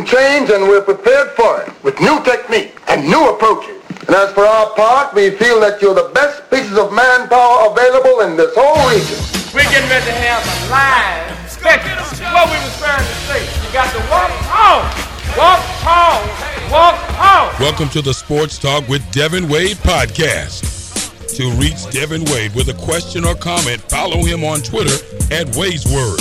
[0.00, 3.76] can change and we're prepared for it with new technique and new approaches.
[4.06, 8.20] And as for our part, we feel that you're the best pieces of manpower available
[8.20, 9.18] in this whole region.
[9.52, 12.06] We're getting ready to have a live spectacle.
[12.32, 14.86] What we was trying to say, you got to walk home,
[15.36, 16.24] walk home,
[16.72, 17.60] walk home.
[17.60, 20.78] Welcome to the Sports Talk with Devin Wade podcast.
[21.36, 24.96] To reach Devin Wade with a question or comment, follow him on Twitter
[25.30, 26.20] at Wade's Word.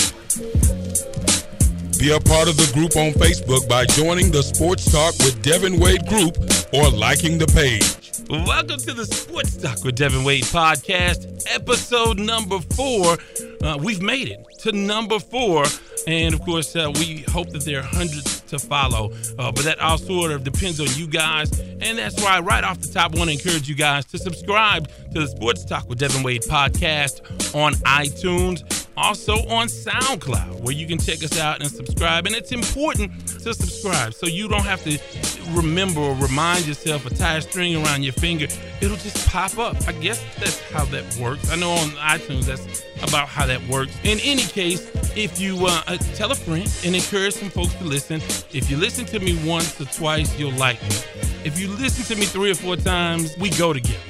[2.00, 5.82] Be a part of the group on Facebook by joining the Sports Talk with Devin
[5.82, 6.38] Wade group
[6.72, 7.84] or liking the page.
[8.30, 13.18] Welcome to the Sports Talk with Devin Wade podcast, episode number four.
[13.62, 15.66] Uh, we've made it to number four.
[16.08, 19.12] And of course, uh, we hope that there are hundreds to follow.
[19.38, 21.60] Uh, but that all sort of depends on you guys.
[21.60, 24.88] And that's why, right off the top, I want to encourage you guys to subscribe
[25.14, 30.86] to the Sports Talk with Devin Wade podcast on iTunes also on SoundCloud, where you
[30.86, 32.28] can check us out and subscribe.
[32.28, 35.00] And it's important to subscribe so you don't have to
[35.52, 38.48] remember or remind yourself or tie a string around your finger.
[38.82, 39.76] It'll just pop up.
[39.88, 41.50] I guess that's how that works.
[41.52, 43.98] I know on iTunes that's about how that works.
[44.04, 47.86] In any case, if you uh, uh, tell a friend and encourage some folks to
[47.86, 48.22] listen,
[48.54, 50.96] if you listen to me once or twice, you'll like me.
[51.46, 54.09] If you listen to me three or four times, we go together.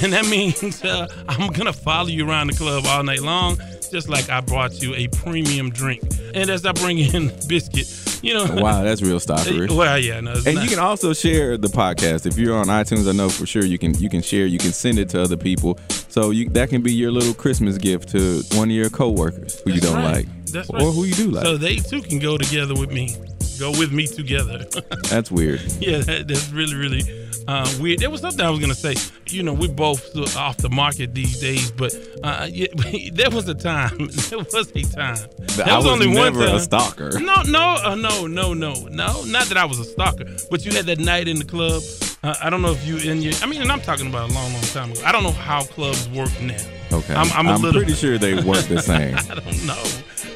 [0.02, 3.58] And that means uh, I'm going to follow you around the club all night long
[3.90, 6.02] just like I brought you a premium drink.
[6.34, 8.46] And as I bring in biscuit, you know.
[8.62, 9.66] Wow, that's real stopper.
[9.80, 10.64] Well, yeah, no, and not.
[10.64, 13.08] you can also share the podcast if you're on iTunes.
[13.08, 14.46] I know for sure you can you can share.
[14.46, 15.78] You can send it to other people.
[16.08, 19.70] So you that can be your little Christmas gift to one of your coworkers who
[19.70, 20.26] that's you don't right.
[20.26, 20.94] like, that's or right.
[20.94, 21.44] who you do like.
[21.44, 23.16] So they too can go together with me.
[23.58, 24.64] Go with me together.
[25.08, 25.60] that's weird.
[25.80, 28.00] yeah, that, that's really really uh, weird.
[28.00, 28.94] There was something I was gonna say.
[29.28, 32.66] You know, we're both off the market these days, but uh, yeah,
[33.12, 34.08] there was a time.
[34.30, 35.16] There was a time.
[35.56, 36.56] There I was, was only never one time.
[36.56, 37.18] a stalker.
[37.18, 39.24] No, no, uh, no, no, no, no.
[39.24, 41.82] Not that I was a stalker, but you had that night in the club.
[42.22, 43.32] Uh, I don't know if you in your.
[43.42, 45.00] I mean, and I'm talking about a long, long time ago.
[45.04, 46.56] I don't know how clubs work now.
[46.92, 49.16] Okay, I'm, I'm, a I'm little, pretty sure they work the same.
[49.16, 49.84] I don't know.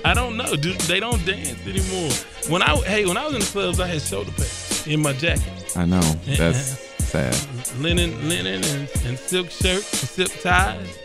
[0.05, 0.57] I don't know.
[0.57, 2.11] Dude, they don't dance anymore.
[2.49, 5.13] When I hey, when I was in the clubs, I had shoulder pads in my
[5.13, 5.43] jacket,
[5.77, 7.79] I know that's sad.
[7.79, 10.99] linen, linen, and, and silk shirts and silk ties.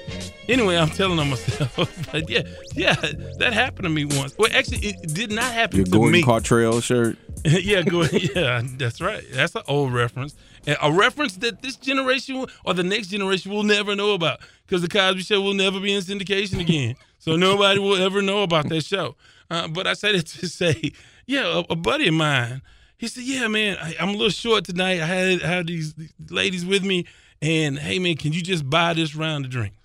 [0.47, 1.75] Anyway, I'm telling on myself,
[2.11, 2.41] but yeah,
[2.73, 2.95] yeah,
[3.37, 4.35] that happened to me once.
[4.37, 6.23] Well, actually, it did not happen Your to Gordon me.
[6.23, 7.17] Gartrelle shirt.
[7.45, 9.23] yeah, go Yeah, that's right.
[9.31, 10.35] That's an old reference.
[10.65, 14.81] And a reference that this generation or the next generation will never know about because
[14.81, 16.95] the Cosby Show will never be in syndication again.
[17.19, 19.15] so nobody will ever know about that show.
[19.51, 20.91] Uh, but I said it to say,
[21.27, 22.61] yeah, a, a buddy of mine,
[22.99, 25.01] he said, yeah, man, I, I'm a little short tonight.
[25.01, 27.05] I had, I had these, these ladies with me.
[27.41, 29.77] And hey, man, can you just buy this round of drinks?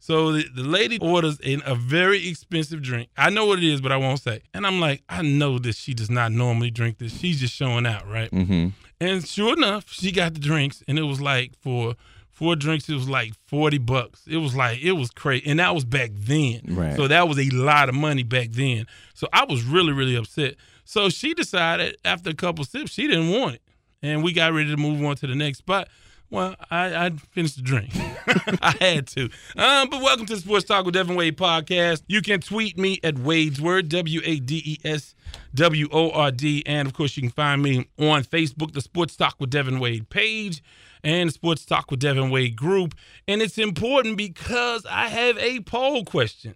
[0.00, 3.08] So the, the lady orders in a very expensive drink.
[3.16, 4.42] I know what it is, but I won't say.
[4.52, 7.16] And I'm like, I know that she does not normally drink this.
[7.16, 8.30] She's just showing out, right?
[8.30, 8.68] Mm-hmm.
[9.00, 11.94] And sure enough, she got the drinks, and it was like for
[12.30, 14.22] four drinks, it was like forty bucks.
[14.26, 16.62] It was like it was crazy, and that was back then.
[16.68, 16.96] Right.
[16.96, 18.86] So that was a lot of money back then.
[19.14, 20.54] So I was really, really upset.
[20.86, 23.62] So she decided after a couple sips, she didn't want it,
[24.02, 25.88] and we got ready to move on to the next spot.
[26.30, 27.90] Well, I, I finished the drink.
[28.62, 29.24] I had to.
[29.56, 32.02] Um, but welcome to the Sports Talk with Devin Wade podcast.
[32.06, 35.14] You can tweet me at Wade's Word, W A D E S
[35.54, 36.62] W O R D.
[36.66, 40.08] And of course, you can find me on Facebook, the Sports Talk with Devin Wade
[40.08, 40.62] page
[41.02, 42.94] and Sports Talk with Devin Wade group.
[43.26, 46.54] And it's important because I have a poll question.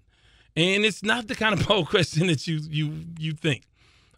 [0.57, 3.67] And it's not the kind of poll question that you you you think.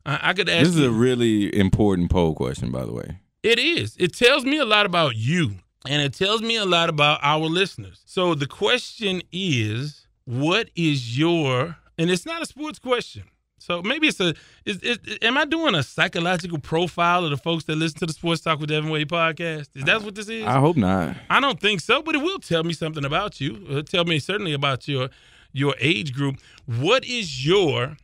[0.07, 3.19] I, I could ask This is you- a really important poll question, by the way.
[3.43, 3.97] it is.
[3.99, 5.53] It tells me a lot about you,
[5.87, 8.03] and it tells me a lot about our listeners.
[8.07, 11.77] So the question is, what is your?
[11.99, 13.25] And it's not a sports question.
[13.59, 14.35] So maybe it's a.
[14.65, 18.13] Is, is, am I doing a psychological profile of the folks that listen to the
[18.13, 19.69] Sports Talk with Devin Wade podcast?
[19.77, 20.45] Is that what this is?
[20.45, 21.15] I hope not.
[21.31, 23.65] I don't think so, but it will tell me something about you.
[23.69, 25.11] It'll tell me certainly about your
[25.53, 26.39] your age group.
[26.67, 27.97] What is your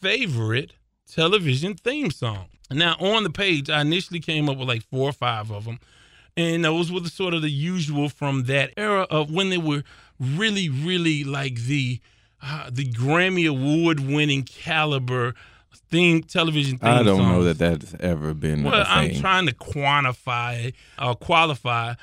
[0.00, 0.72] favorite
[1.10, 2.46] television theme song?
[2.70, 5.78] Now on the page, I initially came up with like four or five of them,
[6.36, 9.84] and those were the sort of the usual from that era of when they were
[10.18, 12.00] really, really like the
[12.42, 15.34] uh, the Grammy award winning caliber
[15.88, 20.72] theme television theme I don't know that that's ever been Well, I'm trying to quantify
[21.00, 21.94] or qualify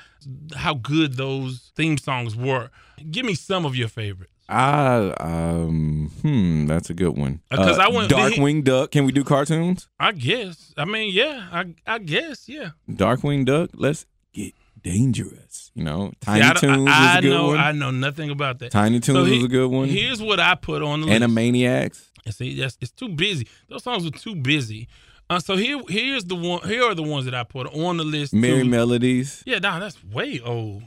[0.56, 2.70] how good those theme songs were.
[3.10, 4.33] Give me some of your favorites.
[4.48, 7.40] I um hmm, that's a good one.
[7.50, 8.90] Uh, 'cause I went- Darkwing Duck.
[8.90, 9.88] Can we do cartoons?
[9.98, 10.72] I guess.
[10.76, 11.48] I mean, yeah.
[11.52, 12.70] I I guess, yeah.
[12.90, 13.70] Darkwing Duck.
[13.74, 14.04] Let's
[14.34, 14.52] get
[14.82, 15.70] dangerous.
[15.74, 17.46] You know, See, Tiny I, Toons I, was I a good know.
[17.48, 17.58] one.
[17.58, 18.70] I know nothing about that.
[18.70, 19.88] Tiny Toons So he- was a good one.
[19.88, 21.22] Here's what I put on the list.
[21.22, 22.04] Animaniacs.
[22.26, 23.48] And see, that's it's too busy.
[23.68, 24.88] Those songs were too busy.
[25.30, 26.60] Uh, so here, here's the one.
[26.68, 28.34] Here are the ones that I put on the list.
[28.34, 28.68] Merry too.
[28.68, 29.42] Melodies.
[29.46, 30.82] Yeah, nah, that's way old.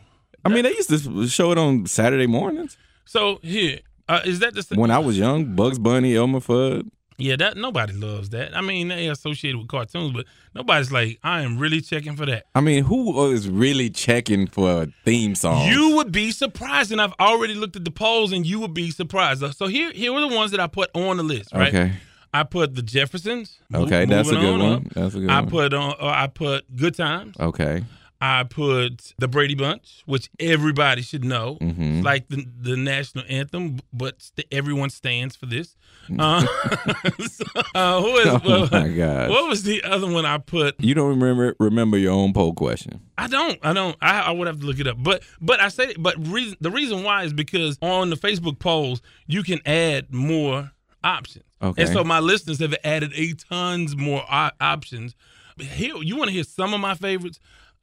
[0.46, 2.78] I mean, they used to show it on Saturday mornings
[3.08, 5.56] So here, uh, is that the when I was young.
[5.56, 6.90] Bugs Bunny, Elmer Fudd.
[7.20, 8.56] Yeah, that nobody loves that.
[8.56, 12.46] I mean, they associated with cartoons, but nobody's like, I am really checking for that.
[12.54, 15.68] I mean, who is really checking for a theme song?
[15.68, 18.92] You would be surprised, and I've already looked at the polls, and you would be
[18.92, 19.44] surprised.
[19.56, 21.54] So here, here are the ones that I put on the list.
[21.56, 21.70] Right?
[21.70, 21.94] Okay.
[22.34, 23.58] I put the Jeffersons.
[23.74, 24.72] Okay, that's a good on one.
[24.74, 24.84] up.
[24.94, 25.50] That's a good I one.
[25.50, 25.96] put on.
[26.00, 27.36] Uh, I put Good Times.
[27.40, 27.84] Okay.
[28.20, 32.04] I put the Brady Bunch, which everybody should know, Mhm.
[32.04, 35.76] Like the the national anthem, but st- everyone stands for this.
[36.18, 36.42] Uh,
[37.28, 38.28] so, uh, who is?
[38.46, 39.30] Oh my gosh.
[39.30, 40.76] What was the other one I put?
[40.80, 43.02] You don't remember remember your own poll question.
[43.18, 43.60] I don't.
[43.62, 43.96] I don't.
[44.02, 44.98] I, I would have to look it up.
[45.00, 49.02] But but I say but reason the reason why is because on the Facebook polls
[49.28, 50.72] you can add more
[51.04, 51.46] options.
[51.62, 51.84] Okay.
[51.84, 55.16] And so my listeners have added a tons more o- options.
[55.60, 57.40] Here you want to hear some of my favorites.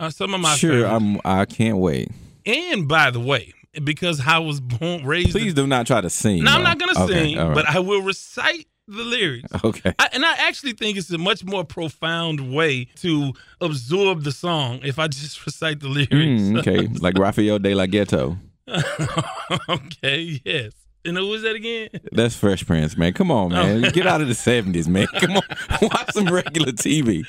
[0.06, 0.92] Uh, some of my sure, favorites.
[0.92, 1.20] I'm.
[1.24, 2.08] I can't wait.
[2.46, 3.52] And by the way,
[3.82, 5.32] because I was born raised.
[5.32, 6.44] Please do not try to sing.
[6.44, 7.54] no, I'm not gonna Okay, sing, right.
[7.54, 9.50] but I will recite the lyrics.
[9.64, 9.94] okay.
[9.98, 14.80] I, and I actually think it's a much more profound way to absorb the song
[14.82, 16.12] if I just recite the lyrics.
[16.12, 18.36] Mm, okay, like Rafael de la Ghetto.
[19.68, 20.72] okay, yes.
[21.04, 21.88] And who was that again?
[22.12, 23.12] That's Fresh Prince, man.
[23.12, 23.82] Come on, man.
[23.92, 25.06] Get out of the '70s, man.
[25.20, 25.42] Come on,
[25.82, 27.24] watch some regular TV.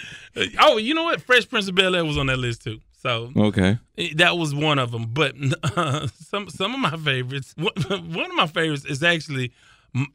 [0.60, 1.22] Oh, you know what?
[1.22, 2.80] Fresh Prince of Bel Air was on that list too.
[3.02, 3.78] So Okay.
[4.16, 5.08] that was one of them.
[5.14, 5.36] But
[5.76, 7.54] uh, some some of my favorites.
[7.58, 7.72] One
[8.32, 9.52] of my favorites is actually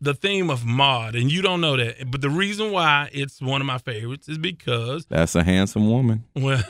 [0.01, 2.11] the theme of Maude, and you don't know that.
[2.11, 6.25] But the reason why it's one of my favorites is because That's a handsome woman.
[6.37, 6.63] well,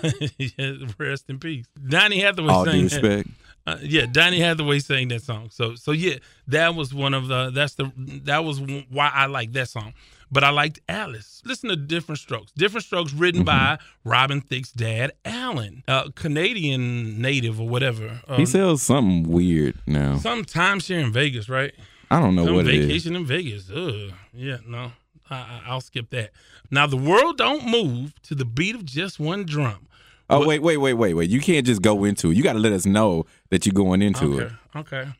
[0.98, 1.66] rest in peace.
[1.88, 3.26] Donny Hathaway All due that.
[3.66, 5.48] Uh, yeah, Donny Hathaway sang that song.
[5.50, 6.16] So so yeah,
[6.48, 7.92] that was one of the that's the
[8.24, 8.60] that was
[8.90, 9.92] why I like that song.
[10.32, 11.42] But I liked Alice.
[11.44, 12.52] Listen to Diff'rent Strokes.
[12.52, 18.20] Diff'rent Strokes written by Robin Thicke's dad, Alan, a Canadian native or whatever.
[18.28, 20.18] Um, He sells something weird now.
[20.18, 21.74] some timeshare in Vegas, right?
[22.12, 22.86] I don't know Some what it is.
[22.86, 23.70] vacation in Vegas.
[23.74, 24.12] Ugh.
[24.32, 24.92] Yeah, no.
[25.28, 26.30] I, I, I'll skip that.
[26.70, 29.88] Now the world don't move to the beat of just one drum.
[30.30, 31.30] Oh wait, wait, wait, wait, wait.
[31.30, 32.36] You can't just go into it.
[32.36, 34.52] You got to let us know that you're going into it.
[34.76, 34.96] Okay.
[35.02, 35.10] Okay.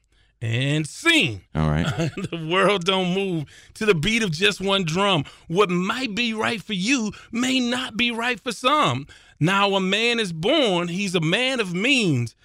[0.42, 1.42] And sing.
[1.54, 1.84] All right.
[2.30, 5.24] the world don't move to the beat of just one drum.
[5.48, 9.06] What might be right for you may not be right for some.
[9.38, 12.36] Now a man is born, he's a man of means.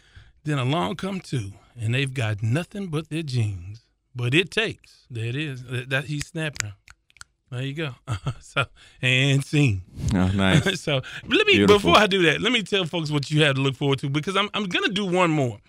[0.43, 3.81] Then along come two, and they've got nothing but their genes.
[4.15, 5.05] But it takes.
[5.09, 5.63] There it is.
[5.63, 6.73] That, that he's snapping.
[7.55, 7.95] There you go.
[8.41, 8.65] so
[9.01, 9.81] and sing.
[10.13, 10.81] Oh, nice.
[10.81, 11.77] so let me Beautiful.
[11.77, 14.09] before I do that, let me tell folks what you have to look forward to
[14.09, 15.59] because I'm I'm gonna do one more,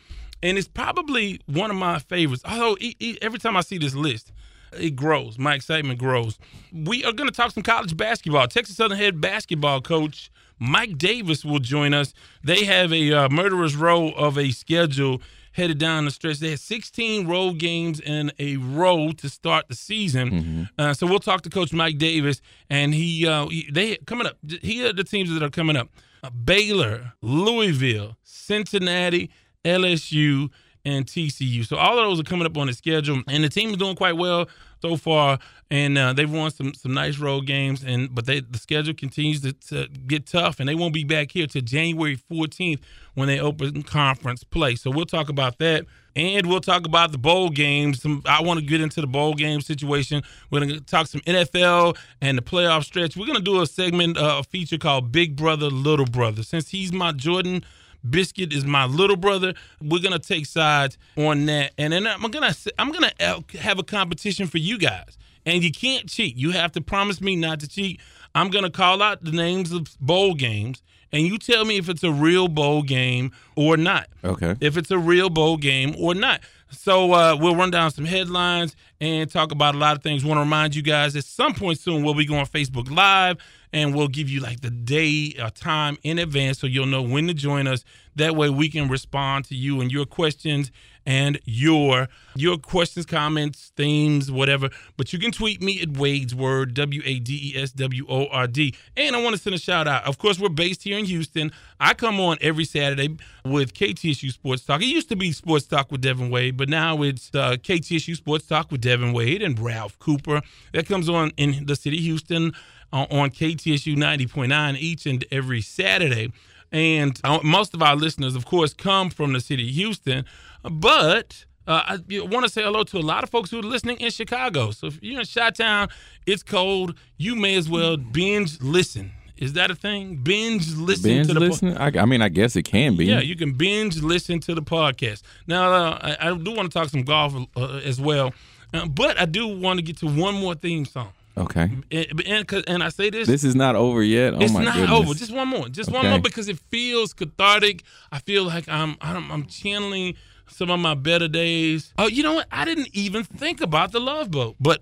[0.43, 2.43] and it's probably one of my favorites.
[2.45, 2.77] Although
[3.23, 4.33] every time I see this list,
[4.73, 5.39] it grows.
[5.39, 6.41] My excitement grows.
[6.73, 8.49] We are gonna talk some college basketball.
[8.49, 12.15] Texas Southern head basketball coach Mike Davis will join us.
[12.43, 15.21] They have a uh, murderer's row of a schedule
[15.57, 16.39] headed down the stretch.
[16.39, 20.69] They had 16 road games in a row to start the season.
[20.79, 24.37] Uh, so we'll talk to Coach Mike Davis, and he, uh, he they coming up.
[24.63, 25.89] Here are the teams that are coming up:
[26.23, 29.31] uh, Baylor, Louisville, Cincinnati,
[29.65, 30.51] LSU,
[30.87, 31.67] and TCU.
[31.67, 33.97] So all of those are coming up on the schedule, and the team is doing
[33.97, 34.49] quite well
[34.81, 35.39] so far.
[35.69, 39.41] And uh, they've won some some nice road games, and but they the schedule continues
[39.43, 42.79] to, to get tough, and they won't be back here till January 14th
[43.15, 44.77] when they open conference play.
[44.77, 45.85] So we'll talk about that.
[46.15, 48.01] And we'll talk about the bowl games.
[48.01, 50.23] Some, I want to get into the bowl game situation.
[50.51, 53.19] We're to talk some NFL and the playoff stretch.
[53.19, 56.43] We're to do a segment, uh, a feature called Big Brother, Little Brother.
[56.43, 57.65] Since he's my Jordan
[58.11, 59.55] Biscuit is my little brother.
[59.81, 63.13] We're gonna take sides on that, and then I'm gonna I'm gonna
[63.61, 65.19] have a competition for you guys.
[65.45, 66.37] And you can't cheat.
[66.37, 68.01] You have to promise me not to cheat.
[68.35, 70.83] I'm gonna call out the names of bowl games,
[71.13, 74.09] and you tell me if it's a real bowl game or not.
[74.25, 74.57] Okay.
[74.61, 76.41] If it's a real bowl game or not.
[76.71, 80.25] So uh, we'll run down some headlines and talk about a lot of things.
[80.25, 83.39] Want to remind you guys at some point soon we'll be going Facebook Live
[83.77, 87.27] and we'll give you like the day or time in advance so you'll know when
[87.27, 87.85] to join us.
[88.15, 90.73] That way we can respond to you and your questions
[91.05, 94.71] and your your questions, comments, themes, whatever.
[94.97, 98.29] But you can tweet me at Wade's Word, W A D E S W O
[98.29, 98.75] R D.
[98.97, 100.05] And I want to send a shout out.
[100.05, 101.53] Of course, we're based here in Houston.
[101.79, 104.81] I come on every Saturday with KTSU Sports Talk.
[104.81, 108.47] It used to be Sports Talk with Devin Wade, but now it's uh, KTSU Sports
[108.47, 110.41] Talk with Devin Wade and Ralph Cooper.
[110.73, 112.53] That comes on in the city of Houston
[112.93, 116.33] uh, on KTSU 90.9 each and every Saturday.
[116.73, 120.25] And uh, most of our listeners, of course, come from the city of Houston,
[120.63, 123.97] but Uh, I want to say hello to a lot of folks who are listening
[124.01, 124.71] in Chicago.
[124.71, 125.89] So if you're in Chi-Town,
[126.25, 126.95] it's cold.
[127.19, 129.11] You may as well binge listen.
[129.37, 130.17] Is that a thing?
[130.23, 133.07] Binge listen Binge to the po- I, I mean, I guess it can be.
[133.07, 135.23] yeah, you can binge listen to the podcast.
[135.49, 138.33] Now, uh, I, I do want to talk some golf uh, as well,
[138.73, 141.13] uh, but I do want to get to one more theme song.
[141.37, 141.71] Okay.
[141.91, 144.35] And, and, and I say this, This is not over yet.
[144.35, 144.91] Oh it's my not goodness.
[145.01, 145.15] over.
[145.15, 145.69] Just one more.
[145.69, 147.83] Just one more because it feels cathartic.
[148.13, 150.15] I feel like I'm I'm, I'm channeling
[150.49, 151.93] some of my better days.
[151.99, 152.47] Oh, you know what?
[152.53, 154.81] I didn't even think about the Love Boat, but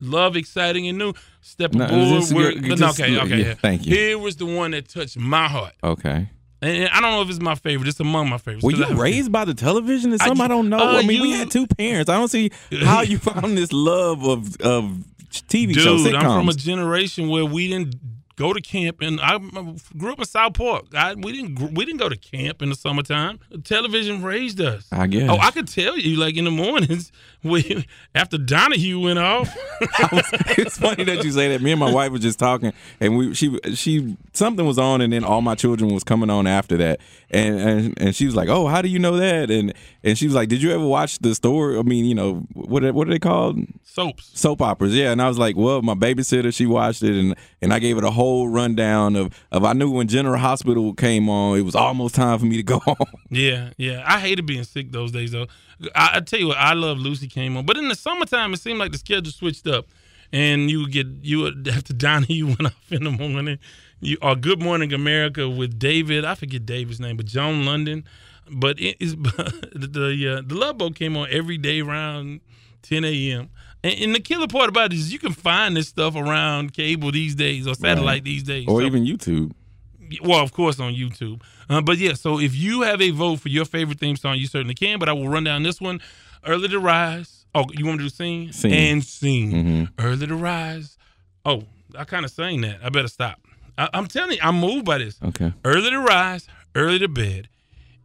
[0.00, 1.12] love, exciting and new.
[1.40, 2.54] Step No, aboard.
[2.54, 3.42] you but just- okay, okay.
[3.42, 3.94] yeah, thank you.
[3.94, 6.30] Here was the one that touched my heart, okay.
[6.62, 7.86] and, I don't know if it's my favorite.
[7.88, 8.64] It's among my favorites.
[8.64, 10.40] Were you I- raised by the television or something?
[10.40, 10.78] I, don't know.
[10.78, 12.08] uh, I mean, we had two parents.
[12.08, 12.50] I don't see
[12.82, 15.04] how you found this love of of
[15.42, 16.24] TV shows, Dude, sitcoms.
[16.24, 17.96] I'm from a generation where we didn't
[18.36, 19.38] go to camp, and I
[19.96, 20.86] grew up in South Park.
[20.94, 23.38] I, we didn't we didn't go to camp in the summertime.
[23.64, 24.86] Television raised us.
[24.92, 25.28] I guess.
[25.30, 27.12] Oh, I could tell you, like in the mornings,
[27.42, 29.54] we after Donahue went off.
[30.58, 31.62] it's funny that you say that.
[31.62, 35.12] Me and my wife were just talking, and we she she something was on, and
[35.12, 37.00] then all my children was coming on after that,
[37.30, 39.72] and and, and she was like, "Oh, how do you know that?" And
[40.02, 41.78] and she was like, "Did you ever watch the story?
[41.78, 43.58] I mean, you know, what are- what are they called?
[43.84, 44.30] Soaps.
[44.38, 47.72] Soap operas, yeah." And I was like, "Well, my babysitter, she watched it, and and
[47.72, 51.58] I gave it a whole rundown of of I knew when General Hospital came on,
[51.58, 52.96] it was almost time for me to go home."
[53.30, 54.04] Yeah, yeah.
[54.06, 55.46] I hated being sick those days though.
[55.94, 58.60] I, I tell you what, I love Lucy came on, but in the summertime, it
[58.60, 59.86] seemed like the schedule switched up,
[60.32, 63.58] and you would get you would have to Donahue went off in the morning.
[64.00, 66.24] You or Good Morning America with David.
[66.24, 68.04] I forget David's name, but Joan Lunden.
[68.50, 72.40] But it is the the, uh, the Love Boat came on every day around
[72.82, 73.50] 10 a.m.
[73.84, 77.12] And, and the killer part about it is you can find this stuff around cable
[77.12, 78.24] these days or satellite Right.
[78.24, 78.64] these days.
[78.66, 79.52] or So- even YouTube.
[80.22, 81.40] well, of course, on YouTube.
[81.70, 84.46] Uh, but yeah, so if you have a vote for your favorite theme song, you
[84.46, 84.98] certainly can.
[84.98, 86.00] But I will run down this one:
[86.46, 88.50] "Early to Rise." Oh, you want me to sing?
[88.52, 88.72] Sing.
[88.72, 89.52] and sing.
[89.52, 89.88] Mhm.
[89.98, 90.98] "Early to Rise."
[91.44, 91.64] Oh,
[91.96, 92.80] I kind of sang that.
[92.82, 93.40] I better stop.
[93.78, 95.16] I, I'm telling you, I'm moved by this.
[95.22, 95.52] Okay.
[95.64, 97.48] Early to rise, early to bed.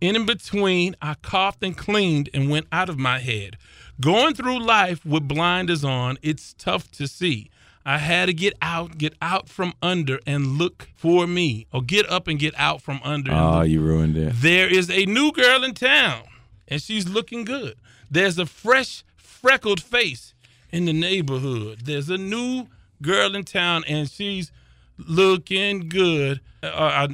[0.01, 3.57] In and between, I coughed and cleaned and went out of my head.
[4.01, 7.49] Going through life with blinders on, it's tough to see.
[7.85, 12.09] I had to get out, get out from under and look for me, or get
[12.09, 13.31] up and get out from under.
[13.33, 14.33] Oh, you ruined it.
[14.35, 16.23] There is a new girl in town,
[16.67, 17.75] and she's looking good.
[18.11, 20.33] There's a fresh, freckled face
[20.71, 21.81] in the neighborhood.
[21.85, 22.67] There's a new
[23.01, 24.51] girl in town, and she's
[24.97, 26.41] looking good.
[26.61, 26.67] Uh,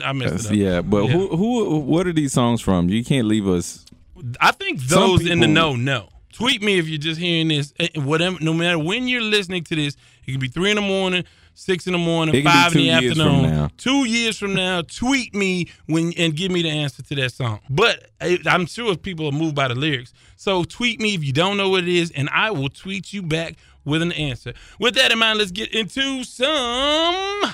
[0.04, 0.54] I, I messed it up.
[0.54, 1.12] Yeah, but Yeah.
[1.14, 2.90] who who what are these songs from?
[2.90, 3.86] You can't leave us.
[4.42, 6.10] I think those in the people- know know.
[6.36, 7.74] Tweet me if you're just hearing this.
[7.96, 9.96] Whatever, no matter when you're listening to this,
[10.28, 11.24] it could be three in the morning,
[11.54, 13.72] six in the morning, five in the afternoon.
[13.78, 17.62] Two years from now, tweet me when and give me the answer to that song.
[17.70, 18.10] But
[18.46, 20.12] I'm sure people are moved by the lyrics.
[20.36, 23.22] So tweet me if you don't know what it is, and I will tweet you
[23.22, 24.54] back with an answer.
[24.78, 27.54] With that in mind, let's get into some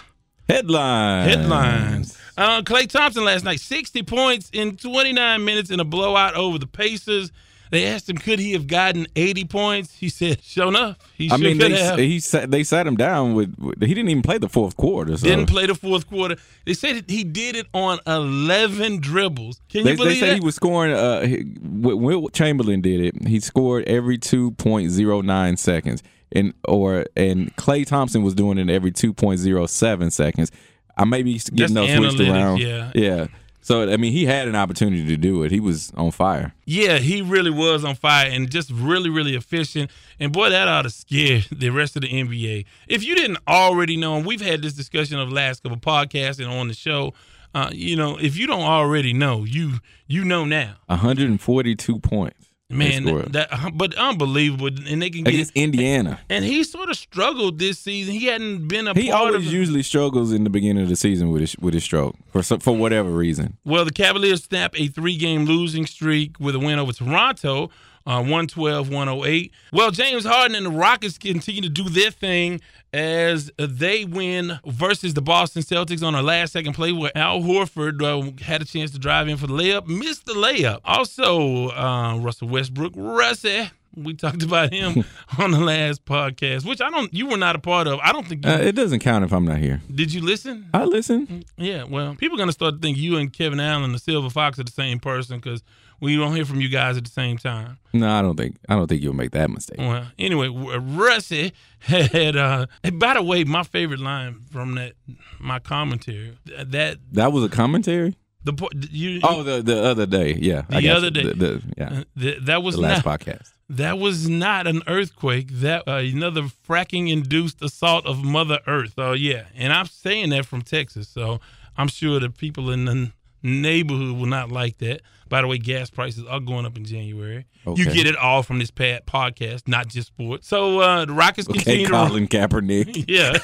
[0.50, 1.36] Headlines.
[1.36, 2.18] headlines.
[2.36, 6.66] Uh, Klay Thompson last night, 60 points in 29 minutes in a blowout over the
[6.66, 7.32] Pacers.
[7.72, 9.96] They asked him, could he have gotten 80 points?
[9.96, 11.98] He said, sure enough, he I sure mean, they have.
[11.98, 15.16] he sat, they sat him down with, with- He didn't even play the fourth quarter.
[15.18, 15.26] So.
[15.26, 16.36] Didn't play the fourth quarter.
[16.66, 19.62] They said he did it on 11 dribbles.
[19.70, 20.36] Can They, you they believe said that?
[20.36, 20.94] he was scoring.
[20.94, 21.26] Uh,
[21.62, 27.56] Wilt Chamberlain did it, he scored every two point zero nine seconds, and or and
[27.56, 30.52] Klay Thompson was doing it every two point zero seven seconds.
[30.98, 32.60] I may be getting those switched around.
[32.60, 32.92] yeah.
[32.94, 33.28] yeah.
[33.62, 35.52] So I mean, he had an opportunity to do it.
[35.52, 36.54] He was on fire.
[36.66, 39.92] Yeah, he really was on fire and just really, really efficient.
[40.20, 42.66] And boy, that ought to scare the rest of the NBA.
[42.88, 46.40] If you didn't already know, and we've had this discussion of the last couple podcasts
[46.40, 47.14] and on the show,
[47.54, 50.76] uh, you know, if you don't already know, you you know now.
[50.88, 52.51] 142 points.
[52.72, 55.34] Man, that uh-huh, but unbelievable, and they can get.
[55.34, 56.20] against Indiana.
[56.30, 58.14] And he sort of struggled this season.
[58.14, 59.54] He hadn't been a He part always of.
[59.54, 62.60] usually struggles in the beginning of the season with his with his stroke for some,
[62.60, 63.58] for whatever reason.
[63.66, 67.70] Well, the Cavaliers snap a three game losing streak with a win over Toronto,
[68.06, 69.52] uh, 112 108.
[69.74, 72.62] Well, James Harden and the Rockets continue to do their thing
[72.94, 78.02] as they win versus the Boston Celtics on a last second play where Al Horford
[78.02, 80.80] uh, had a chance to drive in for the layup, missed the layup.
[80.84, 83.70] Also, uh, Russell Westbrook, Russie.
[83.96, 85.04] We talked about him
[85.38, 87.14] on the last podcast, which I don't.
[87.14, 88.00] You were not a part of.
[88.02, 88.46] I don't think.
[88.46, 89.82] You, Uh, it doesn't count if I'm not here.
[89.94, 90.70] did you listen?
[90.74, 91.44] I listen.
[91.58, 94.60] Yeah, well, people are gonna start to think you and Kevin Allen, the Silver Fox,
[94.60, 95.62] are the same person because
[96.00, 97.78] we don't hear from you guys at the same time.
[97.94, 99.78] No, I don't think I don't think you'll make that mistake.
[99.78, 102.36] Well, anyway, Russie had.
[102.36, 104.94] Uh, and by the way, my favorite line from that
[105.40, 108.16] my commentary that That was a commentary.
[108.44, 110.64] The po- you Oh, the the other day, yeah.
[110.70, 111.12] I The other you.
[111.12, 111.24] day.
[111.24, 112.04] The- the- yeah.
[112.20, 113.52] th- that was The last not podcast.
[113.70, 115.50] that was not an earthquake.
[115.52, 118.94] That uh, another fracking induced assault of Mother Earth.
[118.98, 121.40] Oh yeah, and I'm saying that from Texas, so
[121.78, 123.12] I'm sure the people in the
[123.44, 125.02] neighborhood will not like that.
[125.30, 127.46] By the way, gas prices are going up in January.
[127.66, 130.48] You get it all from this pad podcast, not just sports.
[130.48, 133.38] So uh, the Rockets Okay, continue to Colin Kaepernick Yeah,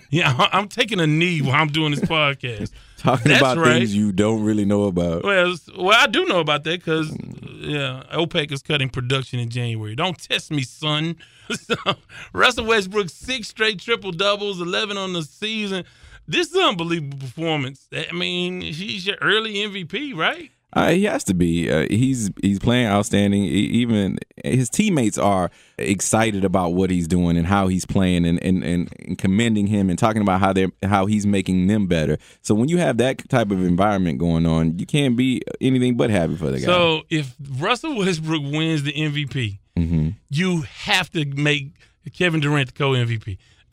[0.10, 0.48] yeah.
[0.52, 2.70] I'm taking a knee while I'm doing this podcast.
[3.02, 3.78] Talking That's about right.
[3.78, 5.24] things you don't really know about.
[5.24, 7.10] Well, well, I do know about that because
[7.60, 9.94] yeah, OPEC is cutting production in January.
[9.94, 11.16] Don't test me, son.
[11.50, 11.74] so,
[12.32, 15.84] Russell Westbrook six straight triple doubles, eleven on the season.
[16.28, 17.88] This is an unbelievable performance.
[17.92, 20.50] I mean, he's your early MVP, right?
[20.74, 21.70] Uh, he has to be.
[21.70, 23.44] Uh, he's he's playing outstanding.
[23.44, 28.42] E- Even his teammates are excited about what he's doing and how he's playing, and,
[28.42, 32.16] and, and, and commending him and talking about how they how he's making them better.
[32.40, 36.08] So when you have that type of environment going on, you can't be anything but
[36.10, 36.66] happy for the guy.
[36.66, 40.10] So if Russell Westbrook wins the MVP, Mm-hmm.
[40.28, 41.72] you have to make
[42.12, 43.38] Kevin Durant the co-MVP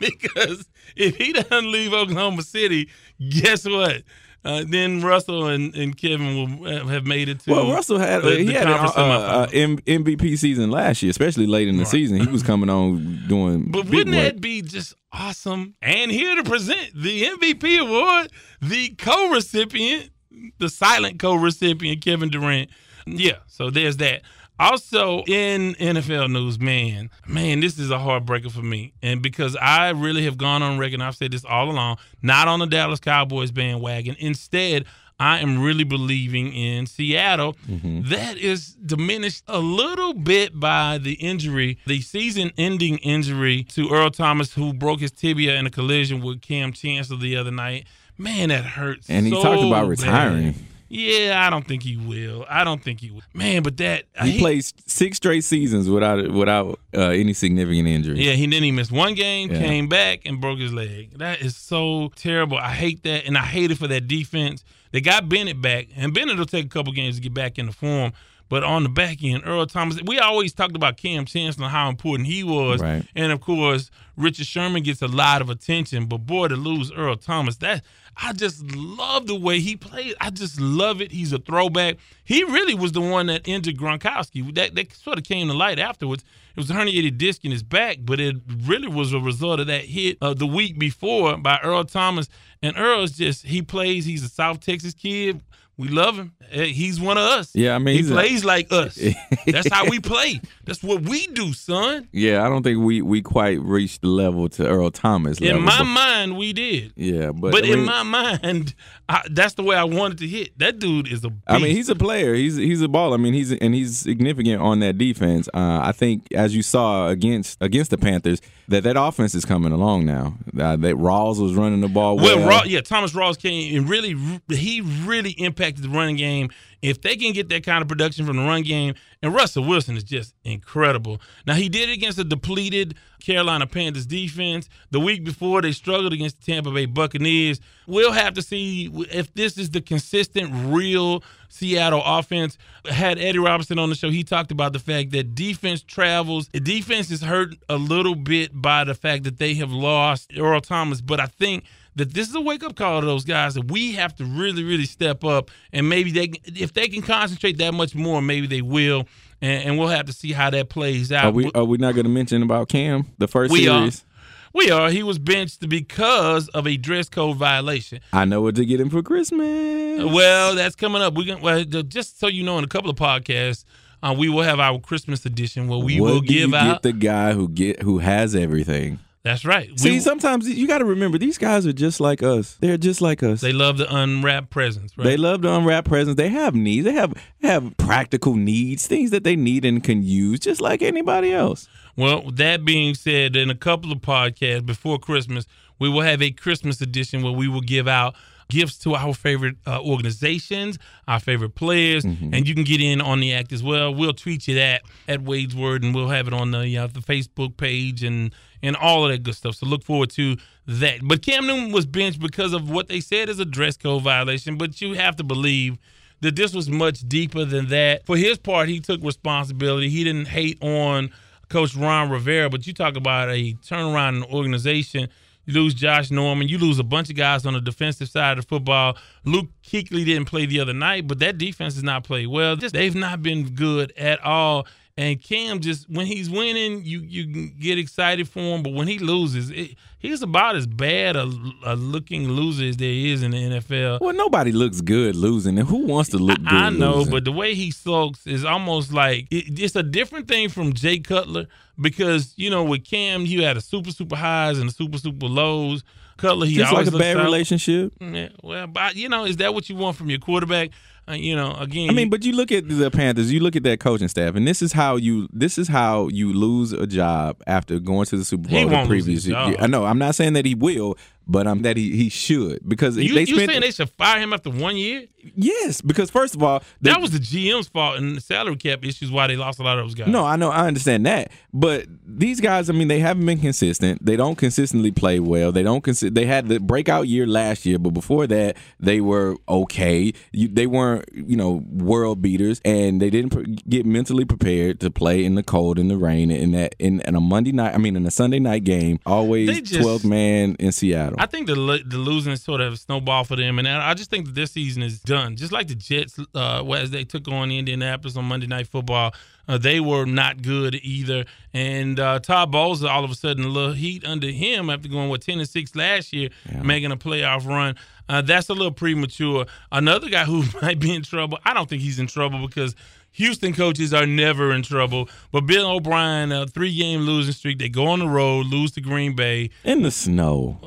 [0.00, 2.88] because if he doesn't leave Oklahoma City,
[3.28, 4.02] guess what?
[4.42, 7.50] Uh, then Russell and, and Kevin will uh, have made it to.
[7.50, 11.46] Well, Russell had the- he the had an uh, uh, MVP season last year, especially
[11.46, 12.20] late in the season.
[12.20, 13.70] He was coming on doing.
[13.70, 14.24] But wouldn't work.
[14.24, 15.74] that be just awesome?
[15.82, 18.30] And here to present the MVP award,
[18.62, 20.10] the co-recipient,
[20.58, 22.70] the silent co-recipient, Kevin Durant.
[23.06, 24.22] Yeah, so there's that.
[24.60, 28.92] Also in NFL news, man, man, this is a heartbreaker for me.
[29.02, 32.46] And because I really have gone on record, and I've said this all along, not
[32.46, 34.16] on the Dallas Cowboys bandwagon.
[34.18, 34.84] Instead,
[35.18, 37.54] I am really believing in Seattle.
[37.68, 38.10] Mm-hmm.
[38.10, 44.10] That is diminished a little bit by the injury, the season ending injury to Earl
[44.10, 47.86] Thomas, who broke his tibia in a collision with Kam Chancellor the other night.
[48.18, 49.08] Man, that hurts.
[49.08, 50.54] And he so talked about bad.
[50.92, 52.44] Yeah, I don't think he will.
[52.50, 53.22] I don't think he will.
[53.32, 58.18] Man, but that He plays six straight seasons without without uh, any significant injury.
[58.20, 59.58] Yeah, he then he missed one game, Yeah.
[59.60, 61.16] came back and broke his leg.
[61.18, 62.58] That is so terrible.
[62.58, 64.64] I hate that, and I hate it for that defense.
[64.90, 67.72] They got Bennett back, and Bennett will take a couple games to get back into
[67.72, 68.12] form.
[68.48, 71.88] But on the back end, Earl Thomas, we always talked about Kam Chancellor and how
[71.88, 72.80] important he was.
[72.80, 73.04] Right.
[73.14, 76.06] And of course, Richard Sherman gets a lot of attention.
[76.06, 77.84] But boy, to lose Earl Thomas, that
[78.22, 80.14] I just love the way he played.
[80.20, 81.10] I just love it.
[81.10, 81.96] He's a throwback.
[82.24, 84.54] He really was the one that injured Gronkowski.
[84.54, 86.22] That that sort of came to light afterwards.
[86.50, 89.68] It was a herniated disc in his back, but it really was a result of
[89.68, 92.28] that hit the week before by Earl Thomas.
[92.62, 94.04] And Earl's just he plays.
[94.04, 95.42] He's a South Texas kid.
[95.80, 96.32] We love him.
[96.52, 97.54] Eh, He's one of us.
[97.54, 98.98] Yeah, I mean, he he's a- plays like us.
[99.46, 100.40] That's how we play.
[100.64, 102.08] That's what we do, son.
[102.12, 105.40] Yeah, I don't think we we quite reached the level to Earl Thomas.
[105.40, 106.92] level, In my but- mind, we did.
[106.96, 108.74] yeah, but, But I in my mind,
[109.08, 110.56] I, that's the way I wanted to hit.
[110.58, 111.42] That dude is a beast.
[111.46, 112.34] I mean, he's a player.
[112.34, 113.14] He's he's a ball.
[113.14, 115.48] I mean, he's and he's significant on that defense.
[115.54, 119.72] Uh, I think, as you saw against against the Panthers, that that offense is coming
[119.72, 120.34] along now.
[120.58, 122.38] Uh, that Rawls was running the ball well.
[122.38, 124.14] Well, Raw, yeah, Thomas Rawls came and really,
[124.48, 126.50] he really impacted the running game.
[126.82, 129.96] If they can get that kind of production from the run game, and Russell Wilson
[129.96, 131.20] is just incredible.
[131.46, 134.68] Now he did it against a depleted Carolina Panthers defense.
[134.90, 137.60] The week before they struggled against the Tampa Bay Buccaneers.
[137.86, 142.56] We'll have to see if this is the consistent, real Seattle offense.
[142.86, 146.48] Had Eddie Robinson on the show, he talked about the fact that defense travels.
[146.48, 150.60] The defense is hurt a little bit by the fact that they have lost Earl
[150.60, 151.64] Thomas, but I think
[151.96, 154.64] that this is a wake up call to those guys that we have to really,
[154.64, 158.62] really step up, and maybe they, if they can concentrate that much more, maybe they
[158.62, 159.06] will,
[159.42, 161.24] and, and we'll have to see how that plays out.
[161.26, 163.80] Are we are we not going to mention about Cam the first We are.
[163.80, 164.04] series?
[164.52, 164.90] We are.
[164.90, 168.00] He was benched because of a dress code violation.
[168.12, 170.04] I know what to get him for Christmas.
[170.04, 171.14] Well, that's coming up.
[171.14, 173.64] We're gonna well, just so you know, in a couple of podcasts,
[174.02, 176.82] uh, we will have our Christmas edition where we what will give out.
[176.82, 178.98] get the guy who get who has everything?
[179.22, 179.68] That's right.
[179.78, 182.56] See, We- sometimes you got to remember these guys are just like us.
[182.60, 183.40] They're just like us.
[183.40, 184.96] they love the unwrapped presents.
[184.96, 185.04] Right?
[185.04, 186.16] They love to unwrap presents.
[186.16, 186.84] They have needs.
[186.86, 191.32] They have have practical needs, things that they need and can use, just like anybody
[191.32, 191.68] else.
[191.96, 195.44] Well, that being said, in a couple of podcasts before Christmas,
[195.78, 198.14] we will have a Christmas edition where we will give out
[198.48, 203.20] gifts to our favorite uh, organizations, our favorite players, and you can get in on
[203.20, 203.94] the act as well.
[203.94, 207.00] We'll tweet you that at Wade's Word, and we'll have it on the uh, the
[207.00, 209.54] Facebook page and and all of that good stuff.
[209.56, 211.00] So look forward to that.
[211.02, 214.56] But Cam Newton was benched because of what they said is a dress code violation.
[214.58, 215.78] But you have to believe
[216.20, 218.06] that this was much deeper than that.
[218.06, 219.88] For his part, he took responsibility.
[219.88, 221.10] He didn't hate on
[221.48, 225.08] Coach Ron Rivera, but you talk about a turnaround in the organization.
[225.46, 226.48] You lose Josh Norman.
[226.48, 228.96] You lose a bunch of guys on the defensive side of football.
[229.24, 232.56] Luke Kuechly didn't play the other night, but that defense has not played well.
[232.56, 234.66] Just they've not been good at all.
[235.00, 238.98] And Cam just when he's winning, you you get excited for him, but when he
[238.98, 241.22] loses, it, he's about as bad a,
[241.64, 244.02] a, looking loser as there is in the NFL.
[244.02, 246.52] Well, nobody looks good losing, and who wants to look good?
[246.52, 247.12] I know, losing?
[247.12, 250.98] but the way he sulks is almost like it, it's a different thing from Jay
[250.98, 251.46] Cutler
[251.80, 255.28] because you know with Cam, you had a super super highs and a super super
[255.28, 255.82] lows.
[256.18, 257.94] Cutler, he always just like a bad out- relationship.
[258.00, 260.72] Yeah, well, but you know, is that what you want from your quarterback?
[261.14, 263.80] You know, again, I mean, but you look at the Panthers, you look at that
[263.80, 267.78] coaching staff, and this is how you this is how you lose a job after
[267.78, 269.36] going to the Super Bowl He the previous year.
[269.36, 269.84] I know.
[269.84, 270.96] I'm not saying that he will,
[271.26, 274.20] but I'm that he he should because you, they you spent saying they should fire
[274.20, 275.06] him after one year?
[275.34, 278.82] yes because first of all they, That was the GM's fault and the salary cap
[278.84, 280.08] issues why they lost a lot of those guys.
[280.08, 284.04] No, I know, I understand that, but these guys, I mean, they haven't been consistent.
[284.04, 285.52] They don't consistently play well.
[285.52, 289.36] They don't consi- They had the breakout year last year, but before that, they were
[289.48, 290.12] okay.
[290.32, 294.90] You, they weren't, you know, world beaters, and they didn't pre- get mentally prepared to
[294.90, 297.74] play in the cold, in the rain, in that in, in a Monday night.
[297.74, 301.16] I mean, in a Sunday night game, always twelve man in Seattle.
[301.18, 301.54] I think the
[301.86, 304.82] the losing sort of snowball for them, and I I just think that this season
[304.82, 305.36] is done.
[305.36, 309.14] Just like the Jets, uh, as they took on Indianapolis on Monday Night Football,
[309.48, 311.24] uh, they were not good either.
[311.52, 315.08] And uh, Todd Bowles, all of a sudden, a little heat under him after going
[315.10, 316.30] with ten and six last year,
[316.62, 317.76] making a playoff run.
[318.08, 319.46] Uh, that's a little premature.
[319.70, 321.38] Another guy who might be in trouble.
[321.44, 322.74] I don't think he's in trouble because.
[323.14, 327.58] Houston coaches are never in trouble, but Bill O'Brien, a three-game losing streak.
[327.58, 330.58] They go on the road, lose to Green Bay, in the snow.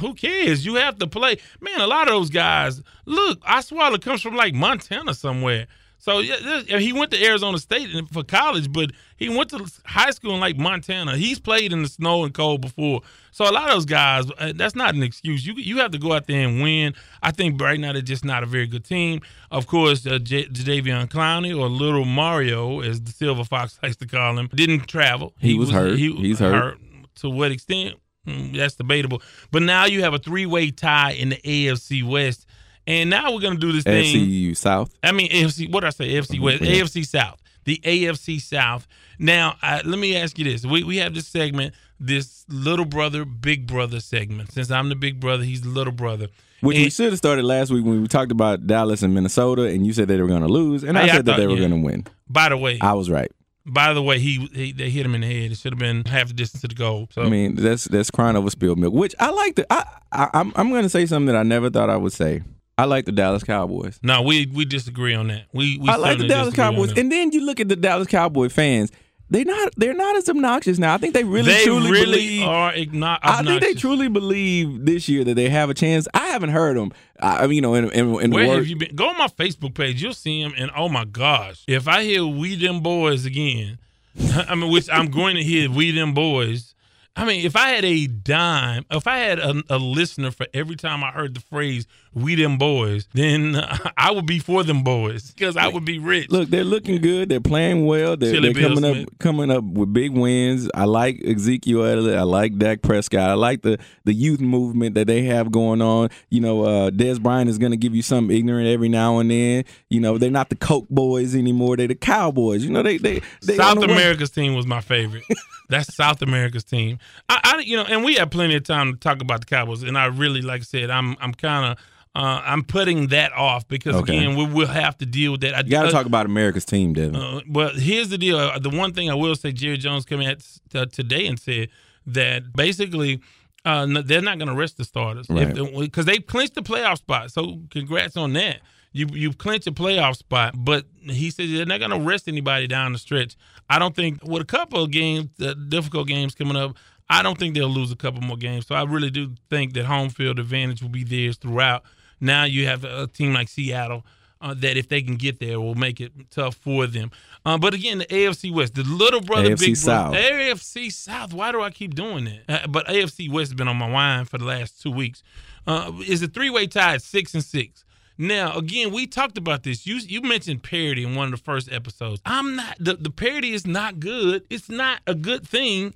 [0.00, 0.66] who cares?
[0.66, 1.38] You have to play.
[1.58, 2.82] Man, a lot of those guys.
[3.06, 5.68] Look, Osweiler comes from like Montana somewhere.
[6.06, 10.34] So yeah, he went to Arizona State for college, but he went to high school
[10.34, 11.16] in like Montana.
[11.16, 13.00] He's played in the snow and cold before.
[13.32, 15.44] So a lot of those guys, uh, that's not an excuse.
[15.44, 16.94] You you have to go out there and win.
[17.24, 19.20] I think right now they're just not a very good team.
[19.50, 24.06] Of course, uh, J- Jadeveon Clowney or Little Mario, as the Silver Fox likes to
[24.06, 25.34] call him, didn't travel.
[25.40, 25.98] He was hurt.
[25.98, 26.78] He's hurt.
[27.16, 27.96] To what extent?
[28.28, 29.22] Mm, That's debatable.
[29.50, 32.46] But now you have a three-way tie in the AFC West,
[32.86, 34.04] and now we're gonna do this thing.
[34.14, 34.94] AFC South.
[35.02, 35.70] I mean AFC.
[35.70, 36.08] What did I say?
[36.14, 36.62] AFC West.
[36.62, 36.82] Yeah.
[36.82, 37.40] AFC South.
[37.64, 38.86] The AFC South.
[39.18, 43.24] Now, uh, let me ask you this: we we have this segment, this little brother,
[43.24, 44.52] big brother segment.
[44.52, 46.28] Since I'm the big brother, he's the little brother.
[46.60, 49.86] Which we should have started last week when we talked about Dallas and Minnesota, and
[49.86, 51.46] you said that they were going to lose, and I I said that thought- they
[51.46, 51.68] were yeah.
[51.68, 52.06] going to win.
[52.28, 53.30] By the way, I was right.
[53.66, 55.50] by the way, he, he they hit him in the head.
[55.52, 57.08] It should have been half the distance to the goal.
[57.12, 58.94] So I mean, that's that's crying over spilled milk.
[58.94, 59.66] Which I like the.
[59.72, 62.42] I, I I'm I'm going to say something that I never thought I would say.
[62.78, 63.98] I like the Dallas Cowboys.
[64.02, 65.46] no, we we disagree on that.
[65.52, 68.48] We, we I like the Dallas Cowboys, and then you look at the Dallas Cowboy
[68.48, 68.92] fans.
[69.28, 70.94] They not they're not as obnoxious now.
[70.94, 72.42] I think they really they truly really believe.
[72.46, 76.06] are igno- I think they truly believe this year that they have a chance.
[76.14, 76.92] I haven't heard them.
[77.18, 78.94] I mean, you know, in in, in Where have you been?
[78.94, 80.00] Go on my Facebook page.
[80.00, 80.52] You'll see them.
[80.56, 83.78] And oh my gosh, if I hear "We Them Boys" again,
[84.48, 86.74] I mean, which I'm going to hear "We Them Boys."
[87.16, 90.76] I mean, if I had a dime, if I had a, a listener for every
[90.76, 91.86] time I heard the phrase
[92.16, 93.56] "We Them Boys," then
[93.96, 96.30] I would be for them boys because I would be rich.
[96.30, 97.28] Look, they're looking good.
[97.28, 98.16] They're playing well.
[98.16, 99.06] They're, they're coming Smith.
[99.06, 100.68] up coming up with big wins.
[100.74, 102.16] I like Ezekiel Elliott.
[102.18, 103.30] I like Dak Prescott.
[103.30, 106.08] I like the the youth movement that they have going on.
[106.30, 109.30] You know, uh, Dez Bryant is going to give you something ignorant every now and
[109.30, 109.64] then.
[109.90, 111.76] You know, they're not the Coke boys anymore.
[111.76, 112.64] They're the Cowboys.
[112.64, 115.24] You know, they they, they South on the way- America's team was my favorite.
[115.68, 116.98] That's South America's team.
[117.28, 119.82] I, I, you know, and we have plenty of time to talk about the Cowboys.
[119.82, 121.78] And I really, like I said, I'm, I'm kind of,
[122.16, 124.16] uh, I'm putting that off because Okay.
[124.16, 125.54] again, we will have to deal with that.
[125.54, 127.14] I, You got to uh, talk about America's team, Devin.
[127.16, 128.38] Uh, well, here's the deal.
[128.38, 130.38] Uh, The one thing I will say, Jerry Jones came out
[130.72, 131.68] t- today and said
[132.06, 133.20] that basically
[133.64, 135.52] uh, no- they're not going to rest the starters Right.
[135.80, 137.32] because they clinched the playoff spot.
[137.32, 138.60] So congrats on that.
[138.92, 142.66] You you've clinched a playoff spot, but he said they're not going to rest anybody
[142.66, 143.36] down the stretch.
[143.68, 146.76] I don't think with a couple of games, uh, difficult games coming up.
[147.10, 148.66] I don't think they'll lose a couple more games.
[148.66, 151.84] So I really do think that home field advantage will be theirs throughout.
[152.20, 154.04] Now you have a team like Seattle
[154.40, 157.10] uh, that if they can get there will make it tough for them.
[157.44, 160.12] Uh, but again, the AFC West, the little brother, AFC big South.
[160.12, 161.32] brother, AFC South.
[161.32, 162.64] Why do I keep doing that?
[162.64, 165.22] Uh, but AFC West has been on my mind for the last two weeks.
[165.66, 167.84] Uh, is a three way tie at six and six.
[168.18, 169.86] Now, again, we talked about this.
[169.86, 172.20] You you mentioned parity in one of the first episodes.
[172.24, 174.44] I'm not the, the parody is not good.
[174.48, 175.94] It's not a good thing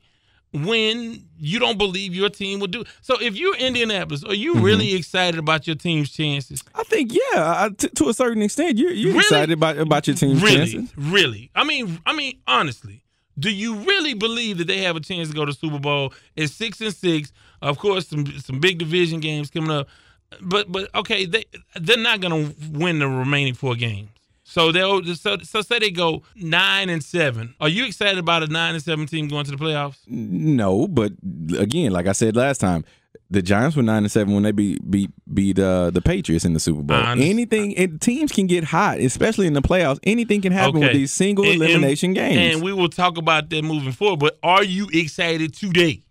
[0.52, 2.84] when you don't believe your team will do.
[3.02, 4.34] So if you're Indianapolis, are Mm-hmm.
[4.42, 6.62] you really excited about your team's chances?
[6.74, 9.18] I think yeah, I- t- to a certain extent, you're, you're Really?
[9.20, 10.92] excited about about your team's really, chances.
[10.96, 11.50] really.
[11.54, 13.02] I mean, I mean, honestly,
[13.38, 16.12] Do you really believe that they have a chance to go to the Super Bowl?
[16.36, 17.32] It's six and six.
[17.62, 19.86] Of course, some some big division games coming up.
[20.42, 21.44] But but okay, they
[21.80, 24.08] they're not gonna win the remaining four games.
[24.50, 27.54] So they'll so, so say they go nine and seven.
[27.60, 29.98] Are you excited about a nine and seven team going to the playoffs?
[30.08, 31.12] No, but
[31.56, 32.84] again, like I said last time,
[33.30, 36.52] the Giants were nine and seven when they beat beat beat uh, the Patriots in
[36.52, 36.96] the Super Bowl.
[36.96, 40.00] Anything, it, teams can get hot, especially in the playoffs.
[40.02, 42.54] Anything can happen with these single And- and- elimination games.
[42.54, 44.18] And we will talk about that moving forward.
[44.18, 46.02] But are you excited today?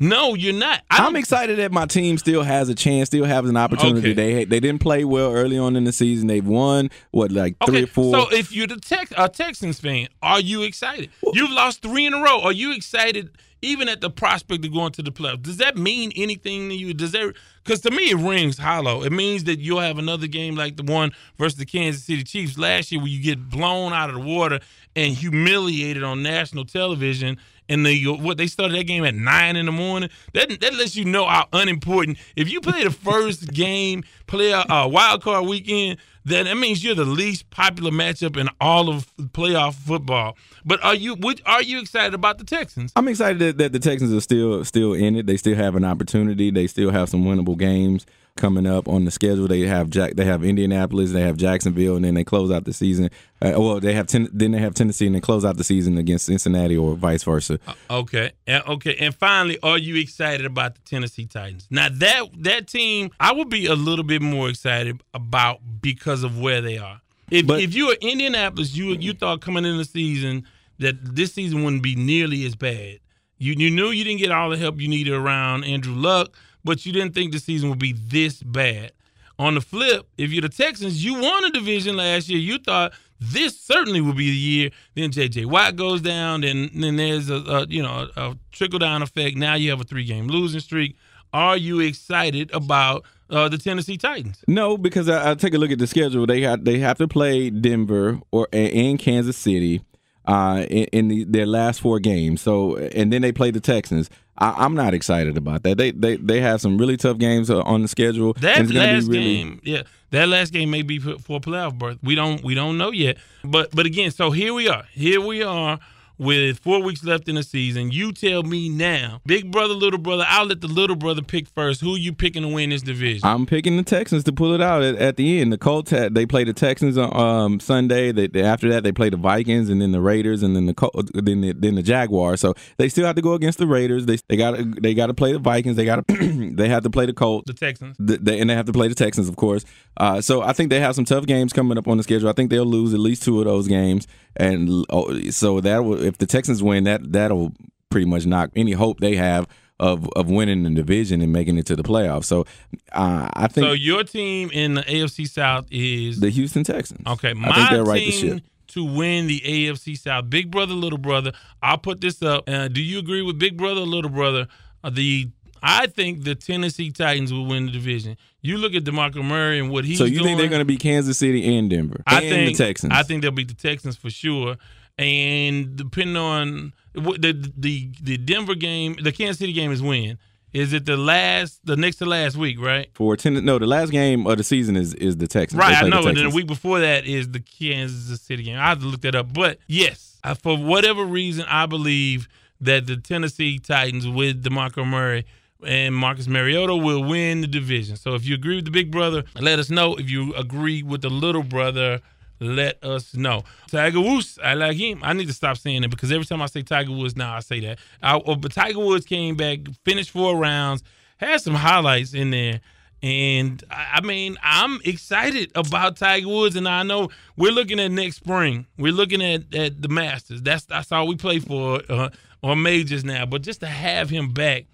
[0.00, 0.82] No, you're not.
[0.90, 4.12] I I'm excited that my team still has a chance, still has an opportunity.
[4.12, 4.12] Okay.
[4.12, 6.28] They they didn't play well early on in the season.
[6.28, 8.12] They've won what like three Okay, or four.
[8.14, 11.10] so if you're the Tex- a Texans fan, are you excited?
[11.32, 12.40] You've lost three in a row.
[12.42, 13.30] Are you excited
[13.60, 15.42] even at the prospect of going to the playoffs?
[15.42, 16.94] Does that mean anything to you?
[16.94, 17.34] Does that
[17.64, 19.02] because to me it rings hollow.
[19.02, 22.56] It means that you'll have another game like the one versus the Kansas City Chiefs
[22.56, 24.60] last year, where you get blown out of the water
[24.94, 27.36] and humiliated on national television.
[27.68, 30.10] And they what they started that game at nine in the morning.
[30.34, 32.18] That that lets you know how unimportant.
[32.36, 36.84] If you play the first game, play a, a wild card weekend, then that means
[36.84, 40.36] you're the least popular matchup in all of playoff football.
[40.64, 42.92] But are you would, are you excited about the Texans?
[42.96, 45.26] I'm excited that, that the Texans are still still in it.
[45.26, 46.50] They still have an opportunity.
[46.50, 48.06] They still have some winnable games
[48.38, 49.46] coming up on the schedule.
[49.46, 50.14] They have Jack.
[50.14, 51.12] They have Indianapolis.
[51.12, 53.10] They have Jacksonville, and then they close out the season.
[53.42, 55.98] Uh, well, they have ten, then they have Tennessee, and they close out the season
[55.98, 57.58] against Cincinnati or vice versa.
[57.90, 61.66] Okay, and, okay, and finally, are you excited about the Tennessee Titans?
[61.70, 66.40] Now that that team, I would be a little bit more excited about because of
[66.40, 67.00] where they are.
[67.30, 70.44] If But- if you were Indianapolis, you you thought coming in the season
[70.78, 73.00] that this season wouldn't be nearly as bad.
[73.38, 76.34] You you knew you didn't get all the help you needed around Andrew Luck,
[76.68, 78.92] but you didn't think the season would be this bad.
[79.38, 82.38] On the flip, if you're the Texans, you won a division last year.
[82.38, 84.70] You thought this certainly would be the year.
[84.94, 85.46] Then J.J.
[85.46, 89.38] Watt goes down, then then there's a, a you know a, trickle down effect.
[89.38, 90.94] Now you have a three game losing streak.
[91.32, 94.44] Are you excited about uh, the Tennessee Titans?
[94.46, 96.26] No, because I, I take a look at the schedule.
[96.26, 99.80] They have they have to play Denver or and Kansas City
[100.28, 102.40] uh, in, in the, their last four games.
[102.40, 104.10] So and then they play the Texans.
[104.36, 105.78] I, I'm not excited about that.
[105.78, 108.34] They they they have some really tough games uh, on the schedule.
[108.34, 111.98] That last be really, game, yeah, that last game may be for, for playoff berth.
[112.02, 113.16] We don't we don't know yet.
[113.42, 114.84] But but again, so here we are.
[114.92, 115.80] Here we are
[116.18, 117.90] with four weeks left in the season.
[117.92, 120.24] You tell me now, big brother, little brother.
[120.28, 121.80] I'll let the little brother pick first.
[121.80, 123.20] Who you picking to win this division?
[123.26, 125.52] I'm picking the Texans to pull it out at, at the end.
[125.52, 128.12] The Colts had, they play the Texans on um, Sunday.
[128.12, 130.74] They, they- after that they play the Vikings and then the Raiders and then the
[130.74, 132.40] Col- then the, then the Jaguars.
[132.40, 134.06] So they still have to go against the Raiders.
[134.06, 135.76] They they got they got to play the Vikings.
[135.76, 137.46] They got to they have to play the Colts.
[137.46, 137.96] the Texans.
[138.04, 139.64] Th- they, and they have to play the Texans, of course.
[139.96, 142.28] Uh, so I think they have some tough games coming up on the schedule.
[142.28, 144.06] I think they'll lose at least two of those games,
[144.38, 147.52] and oh, so that will, if the Texans win, that that'll
[147.90, 149.46] pretty much knock any hope they have
[149.80, 152.24] of of winning the division and making it to the playoffs.
[152.24, 152.46] So
[152.92, 157.06] uh, I think So your team in the AFC South is the Houston Texans.
[157.06, 158.44] Okay, I my think they'll right the team ship.
[158.68, 160.28] to win the AFC South.
[160.28, 161.32] Big brother, little brother.
[161.62, 162.48] I'll put this up.
[162.48, 164.48] Uh, do you agree with big brother, little brother?
[164.82, 165.28] Uh, the
[165.62, 168.16] I think the Tennessee Titans will win the division.
[168.40, 170.24] You look at DeMarco Murray and what he's So you doing.
[170.24, 172.92] think they're going to be Kansas City and Denver I and think the Texans?
[172.94, 174.56] I think they'll beat the Texans for sure.
[174.96, 180.18] And depending on what the the the Denver game, the Kansas City game is when.
[180.50, 182.88] Is it the last, the next to last week, right?
[182.94, 185.58] for ten, no, the last game of the season is is the Texans.
[185.58, 186.08] Right, I play the know.
[186.08, 188.58] And then the week before that is the Kansas City game.
[188.58, 189.32] I have to look that up.
[189.32, 192.28] But yes, I, for whatever reason, I believe
[192.62, 195.26] that the Tennessee Titans with DeMarco Murray
[195.66, 197.96] and Marcus Mariota will win the division.
[197.96, 199.96] So if you agree with the big brother, let us know.
[199.96, 202.00] If you agree with the little brother,
[202.40, 203.42] let us know.
[203.68, 205.00] Tiger Woods, I like him.
[205.02, 207.40] I need to stop saying it because every time I say Tiger Woods now, I
[207.40, 207.78] say that.
[208.02, 210.82] I, oh, but Tiger Woods came back, finished four rounds,
[211.16, 212.60] had some highlights in there.
[213.00, 218.16] And I mean, I'm excited about Tiger Woods, and I know we're looking at next
[218.16, 218.66] spring.
[218.76, 220.42] We're looking at, at the Masters.
[220.42, 222.10] That's that's all we play for uh,
[222.42, 223.24] on majors now.
[223.24, 224.64] But just to have him back,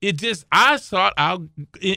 [0.00, 1.48] it just I thought I'll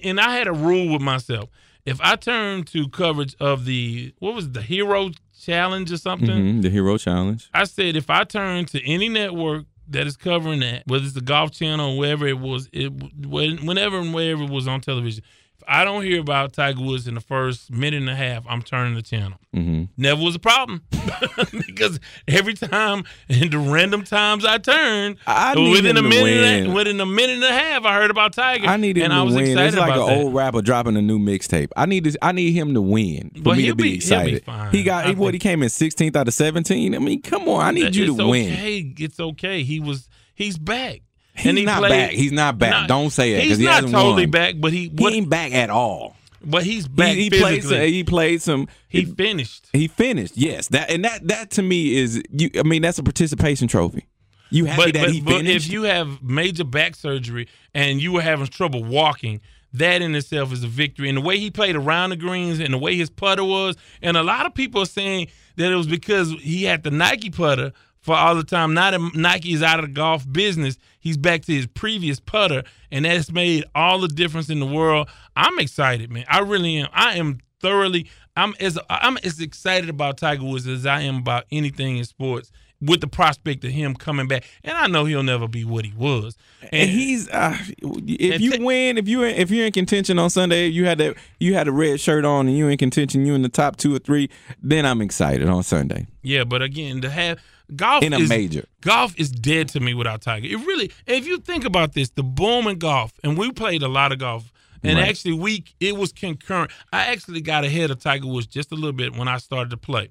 [0.03, 1.49] and I had a rule with myself.
[1.85, 6.29] If I turn to coverage of the what was it, the Hero Challenge or something,
[6.29, 7.49] Mhm, the Hero Challenge.
[7.53, 11.21] I said if I turn to any network that is covering that, whether it's the
[11.21, 12.91] Golf Channel or wherever it was, it
[13.25, 15.23] whenever and wherever it was on television,
[15.67, 18.95] I don't hear about Tiger Woods in the first minute and a half, I'm turning
[18.95, 19.37] the channel.
[19.55, 19.83] Mm-hmm.
[19.97, 20.81] Never was a problem
[21.67, 26.73] because every time in the random times I turned, I within a minute, and a,
[26.73, 28.67] within a minute and a half, I heard about Tiger.
[28.67, 29.57] I need him and to I was win.
[29.57, 30.17] It's like an that.
[30.17, 31.69] old rapper dropping a new mixtape.
[31.75, 32.15] I need this.
[32.21, 34.45] I need him to win for But me he'll to be, be- he'll be excited.
[34.45, 34.71] fine.
[34.71, 35.33] He got he, what?
[35.33, 36.95] He came in 16th out of 17.
[36.95, 37.61] I mean, come on.
[37.61, 38.53] I need you to win.
[38.53, 38.93] okay.
[38.97, 39.63] It's okay.
[39.63, 40.07] He was.
[40.33, 41.01] He's back.
[41.41, 42.11] He's and he not played- back.
[42.11, 42.71] He's not back.
[42.71, 43.43] Not- Don't say it.
[43.43, 44.31] He's he not totally won.
[44.31, 44.83] back, but he.
[44.83, 46.15] He What, ain't back at all.
[46.43, 47.15] but he's back.
[47.15, 47.63] He, he played.
[47.63, 48.67] Some, he played some.
[48.87, 49.67] He finished.
[49.73, 50.37] He finished.
[50.37, 50.67] Yes.
[50.69, 52.49] That and that that to me is you.
[52.57, 54.05] I mean, that's a participation trophy.
[54.53, 55.43] You happy But, that but, he finished?
[55.45, 59.39] but if you have major back surgery and you were having trouble walking,
[59.73, 61.07] that in itself is a victory.
[61.07, 64.17] And the way he played around the greens and the way his putter was, and
[64.17, 67.71] a lot of people are saying that it was because he had the Nike putter
[68.01, 68.73] for all the time.
[68.73, 72.63] Now that Nike is out of the golf business, he's back to his previous putter,
[72.91, 75.07] and that's made all the difference in the world.
[75.35, 76.25] I'm excited, man.
[76.27, 76.89] I really am.
[76.93, 78.09] I am thoroughly.
[78.35, 82.51] I'm as I'm as excited about Tiger Woods as I am about anything in sports.
[82.83, 85.93] With the prospect of him coming back, and I know he'll never be what he
[85.95, 86.35] was.
[86.71, 90.65] and he's uh, if And you win, if you if you're in contention on Sunday,
[90.65, 93.43] you had that you had a red shirt on and you in contention, you in
[93.43, 94.31] the top two or three,
[94.63, 97.37] then I'm excited on Sunday Yeah, but again, to have
[97.75, 98.65] golf in a is, major.
[98.81, 100.47] golf is dead to me without Tiger.
[100.47, 103.87] It really, if you think about this, the boom in golf, and we played a
[103.87, 104.51] lot of golf,
[104.83, 105.07] and Right.
[105.07, 106.71] actually we it was concurrent.
[106.91, 109.77] I actually got ahead of Tiger Woods just a little bit when I started to
[109.77, 110.09] play.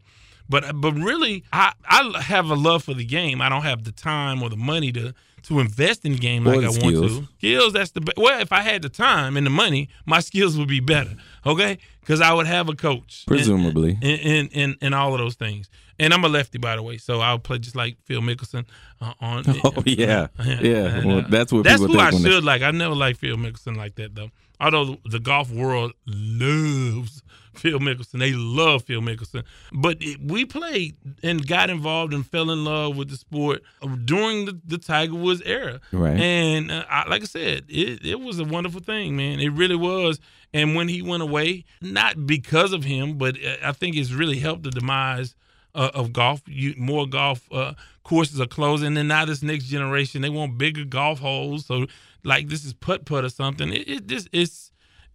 [0.49, 3.40] But but really, I, I have a love for the game.
[3.40, 6.57] I don't have the time or the money to to invest in the game Or
[6.57, 7.12] like I skills.
[7.12, 7.33] want to.
[7.38, 8.40] Skills, that's the be- well.
[8.40, 11.11] If I had the time and the money, my skills would be better.
[11.46, 13.24] Okay, because I would have a coach.
[13.26, 13.98] Presumably.
[14.03, 15.68] and, and and and all of those things.
[15.98, 18.64] And I'm a lefty, by the way, so I'll play just like Phil Mickelson
[19.03, 19.44] uh, on.
[19.64, 20.96] Oh yeah, yeah.
[20.96, 22.62] And, Well, uh, that's what that's who I when they- should like.
[22.62, 24.31] I never liked Phil Mickelson like that though.
[24.61, 27.22] Although the golf world loves
[27.54, 29.44] Phil Mickelson, they love Phil Mickelson.
[29.72, 33.62] But it, we played and got involved and fell in love with the sport
[34.04, 35.80] during the, the Tiger Woods era.
[35.92, 36.18] Right.
[36.18, 39.40] And uh, I, like I said, it, it was a wonderful thing, man.
[39.40, 40.20] It really was.
[40.52, 44.38] And when he went away, not because of him, but uh, I think it's really
[44.38, 45.34] helped the demise
[45.74, 46.42] uh, of golf.
[46.46, 50.84] You, more golf uh, courses are closing, and now this next generation they want bigger
[50.84, 51.66] golf holes.
[51.66, 51.86] So
[52.24, 53.72] like this is putt putt or something.
[53.72, 54.69] It, it this it's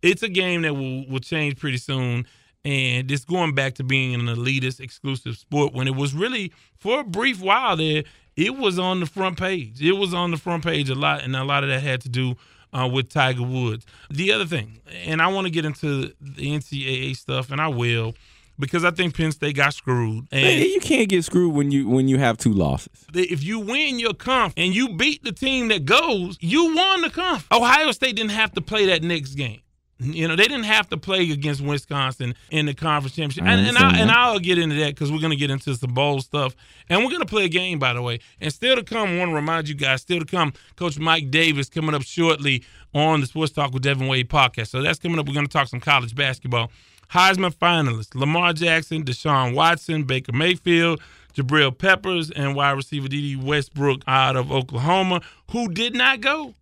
[0.05, 2.25] it's a game that will will change pretty soon.
[2.63, 7.01] And it's going back to being an elitist, exclusive sport when it was really for
[7.01, 8.03] a brief while there.
[8.35, 9.81] It was on the front page.
[9.81, 12.09] It was on the front page a lot, and a lot of that had to
[12.09, 12.35] do
[12.73, 13.85] uh, with Tiger Woods.
[14.09, 18.13] The other thing, and I want to get into the NCAA stuff, and I will,
[18.59, 20.27] because I think Penn State got screwed.
[20.31, 23.05] And you can't get screwed when you when you have two losses.
[23.13, 27.09] if you win your conf and you beat the team that goes, you won the
[27.09, 27.47] conf.
[27.51, 29.61] Ohio State didn't have to play that next game.
[29.97, 33.45] You know, they didn't have to play against Wisconsin in the conference championship.
[33.45, 35.93] And, and, I, and I'll get into that because we're going to get into some
[35.93, 36.53] bowl stuff.
[36.89, 38.19] And we're going to play a game, by the way.
[38.41, 41.31] And still to come, I want to remind you guys, still to come, Coach Mike
[41.31, 44.67] Davis coming up shortly on the Sports Talk with Devin Wade podcast.
[44.67, 45.27] So that's coming up.
[45.27, 46.71] We're going to talk some college basketball.
[47.11, 50.99] Heisman finalists Lamar Jackson, Deshaun Watson, Baker Mayfield,
[51.33, 56.55] Jabril Peppers, and wide receiver Dede Westbrook out of Oklahoma, who did not go.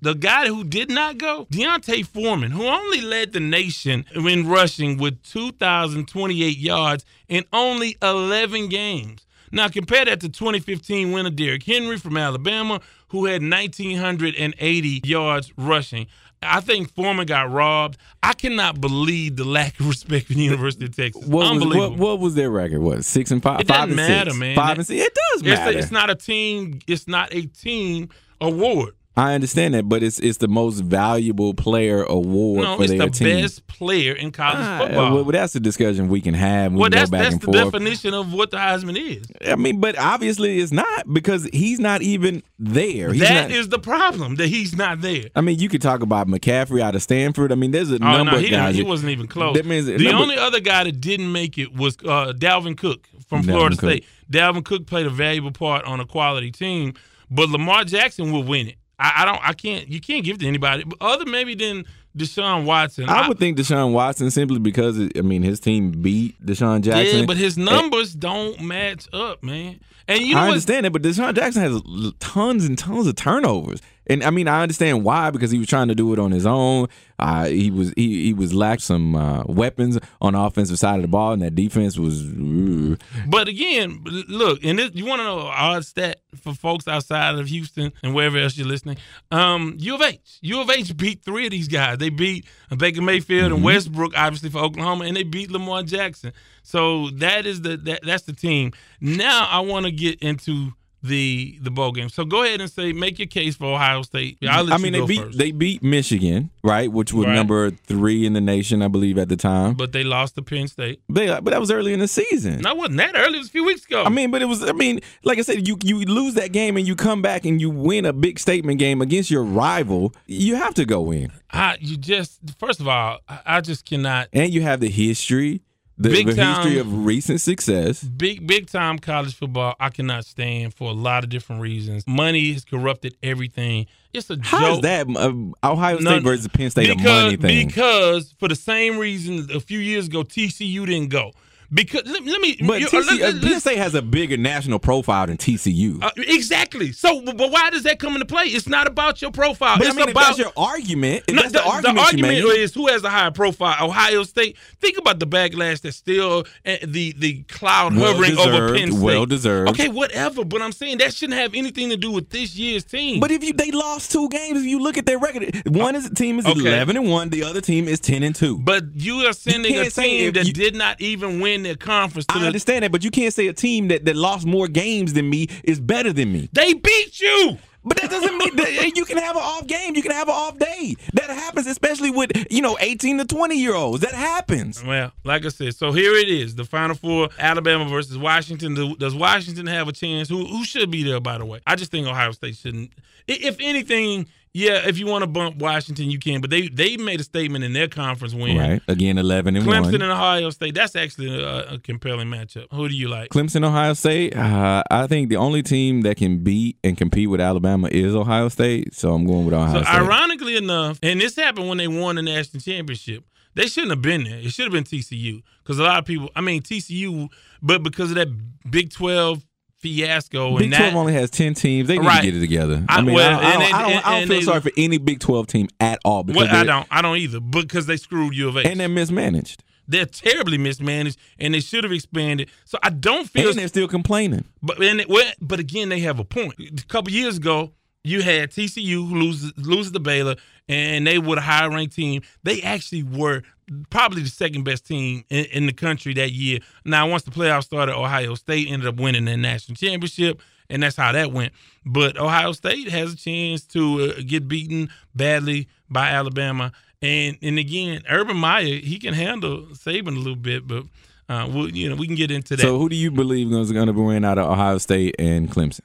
[0.00, 4.98] The guy who did not go, D'Onta Foreman, who only led the nation in rushing
[4.98, 9.26] with 2,028 yards in only 11 games.
[9.50, 16.06] Now, compare that to 2015 winner Derrick Henry from Alabama, who had 1,980 yards rushing.
[16.42, 17.96] I think Foreman got robbed.
[18.22, 21.24] I cannot believe the lack of respect for the University of Texas.
[21.26, 21.90] What was, Unbelievable.
[21.90, 22.80] what, what was their record?
[22.82, 23.60] What six and five?
[23.60, 24.40] It doesn't and matter, six.
[24.40, 24.56] man.
[24.56, 25.06] Five and six.
[25.06, 25.78] It does It's, matter.
[25.78, 26.80] it's not a team.
[26.86, 28.10] It's not a team
[28.42, 28.94] award.
[29.16, 33.06] I understand that, but it's it's the most valuable player award No, for it's their
[33.06, 33.42] the team.
[33.42, 35.14] best player in college Ah, football.
[35.14, 36.72] well, that's a discussion we can have.
[36.72, 37.72] We well, can that's go back that's the forth.
[37.72, 39.24] definition of what the Heisman is.
[39.46, 43.12] I mean, but obviously it's not because he's not even there.
[43.12, 45.26] He's That not, is the problem that he's not there.
[45.36, 47.52] I mean, you could talk about McCaffrey out of Stanford.
[47.52, 48.74] I mean, there's a Oh number no, of he, didn't- guys.
[48.74, 49.54] he wasn't even close.
[49.56, 53.06] That means- the number- only other guy that didn't make it was uh, Dalvin Cook
[53.28, 53.90] from Dalvin Florida Cook.
[53.90, 54.04] State.
[54.28, 56.94] Dalvin Cook played a valuable part on a quality team,
[57.30, 58.74] but Lamar Jackson will win it.
[59.04, 59.48] I, I don't.
[59.48, 59.88] I can't.
[59.88, 61.84] You can't give to anybody other maybe than
[62.16, 63.08] Deshaun Watson.
[63.08, 67.20] I would think Deshaun Watson simply because I mean his team beat Deshaun Jackson.
[67.20, 69.80] Yeah, but his numbers don't match up, man.
[70.08, 73.82] And you know I understand that, but Deshaun Jackson has tons and tons of turnovers.
[74.06, 76.46] And I mean, I understand why because he was trying to do it on his
[76.46, 76.88] own.
[77.18, 81.02] Uh, he was he, he was lacked some uh, weapons on the offensive side of
[81.02, 82.22] the ball, and that defense was.
[82.24, 86.88] uh, But again, look, and this, you want to know an odd stat for folks
[86.88, 88.96] outside of Houston and wherever else you're listening.
[89.30, 91.98] Um, U of H, U of H beat three of these guys.
[91.98, 92.46] They beat
[92.76, 96.32] Baker Mayfield and Westbrook, obviously for Oklahoma, and they beat Lamar Jackson.
[96.62, 98.72] So that is the that, that's the team.
[99.00, 100.72] Now I want to get into
[101.04, 102.08] the the bowl game.
[102.08, 104.38] So go ahead and say make your case for Ohio State.
[104.48, 105.38] I mean, they beat first.
[105.38, 107.34] they beat Michigan, right, which was Right.
[107.34, 109.74] number three in the nation, I believe, at the time.
[109.74, 111.00] but they lost to Penn State.
[111.08, 112.60] They, but that was early in the season.
[112.62, 113.36] No, it wasn't that early.
[113.36, 114.02] It was a few weeks ago.
[114.04, 114.64] I mean, but it was.
[114.64, 117.60] I mean, like I said, you you lose that game and you come back and
[117.60, 120.14] you win a big statement game against your rival.
[120.26, 124.28] You have to go in, I, you just first of all, I just cannot.
[124.32, 125.60] and you have the history,
[125.96, 126.56] the, Big the time.
[126.56, 128.02] history of recent success.
[128.02, 132.04] Big big time college football, I cannot stand for a lot of different reasons.
[132.06, 133.86] Money has corrupted everything.
[134.12, 134.74] It's a How joke.
[134.76, 137.66] is that uh, Ohio State No, versus Penn State because, a money thing?
[137.68, 141.32] Because for the same reason, a few years ago, TCU didn't go.
[141.72, 142.56] Because let, let me.
[142.66, 146.02] but you- TCU, let- let- uh, Penn State has a bigger national profile than TCU.
[146.02, 146.92] uh, exactly.
[146.92, 148.44] So, but why does that come into play?
[148.44, 149.76] It's not about your profile.
[149.78, 152.58] but I it's mean, if about your argument, No, that's the, the, argument, the argument
[152.58, 153.76] is who has a higher profile.
[153.88, 154.56] Ohio State.
[154.80, 159.00] Think about the backlash that's still uh, the the cloud Well hovering over Penn State.
[159.02, 159.70] well deserved.
[159.70, 160.44] Okay, whatever.
[160.44, 163.20] But I'm saying that shouldn't have anything to do with this year's team.
[163.20, 166.06] But if you they lost two games, if you look at their record, one is
[166.06, 166.60] a team is Okay.
[166.60, 168.58] eleven and one, the other team is ten and two.
[168.58, 172.34] But you are sending a team that you- did not even win their conference to
[172.34, 172.46] I the.
[172.46, 175.48] understand that, but you can't say a team that, that lost more games than me
[175.62, 176.48] is better than me.
[176.52, 177.58] They beat you.
[177.86, 179.94] But that doesn't mean that you can have an off game.
[179.94, 180.96] You can have an off day.
[181.12, 184.00] That happens, especially with you know eighteen to twenty year olds.
[184.00, 184.82] That happens.
[184.82, 188.96] Well, like I said, so here it is: the Final Four: Alabama versus Washington.
[188.98, 190.30] Does Washington have a chance?
[190.30, 191.20] Who who should be there?
[191.20, 192.90] By the way, I just think Ohio State shouldn't.
[193.28, 196.40] If anything, yeah, if you want to bump Washington, you can.
[196.40, 198.56] But they they made a statement in their conference win.
[198.56, 199.94] Right again, eleven and Clemson one.
[200.02, 200.74] and Ohio State.
[200.76, 202.66] That's actually a, a compelling matchup.
[202.72, 203.30] Who do you like?
[203.30, 204.36] Clemson, Ohio State.
[204.36, 208.48] Uh, I think the only team that can beat and compete with Alabama is Ohio
[208.48, 208.94] State.
[208.94, 209.94] So I'm going with Ohio So State.
[209.94, 213.24] ironically enough, and this happened when they won the national championship.
[213.56, 214.38] They shouldn't have been there.
[214.38, 216.30] It should have been TCU because a lot of people.
[216.36, 217.28] I mean TCU,
[217.60, 218.28] but because of that
[218.70, 219.44] Big Twelve
[219.88, 221.88] fiasco Big and Twelve that, only has ten teams.
[221.88, 222.20] They need Right.
[222.22, 222.84] to get it together.
[222.88, 224.44] I, I- mean, well, I, I don't, and- I don't, I don't and- feel and
[224.46, 226.86] sorry for any Big Twelve team at all because well, I don't.
[226.90, 228.66] I don't either because they screwed U of H.
[228.66, 232.50] and they're mismanaged, they're terribly mismanaged, and they should have expanded.
[232.64, 233.50] So I don't feel.
[233.50, 234.44] and they're still complaining.
[234.62, 236.54] But and it, well, but again, they have a point.
[236.58, 237.72] A couple years ago,
[238.02, 240.36] you had TCU who loses loses to Baylor,
[240.68, 242.22] and they were a high ranked team.
[242.42, 243.42] They actually were
[243.90, 246.60] probably the second best team in, in the country that year.
[246.84, 250.96] Now, once the playoffs started, Ohio State ended up winning the national championship, and that's
[250.96, 251.52] how that went.
[251.84, 256.72] But Ohio State has a chance to uh, get beaten badly by Alabama.
[257.02, 260.84] And and again, Urban Meyer he can handle Saban a little bit, but
[261.28, 262.62] uh, we'll, you know we can get into that.
[262.62, 265.80] So who do you believe is going to win out of Ohio State and Clemson?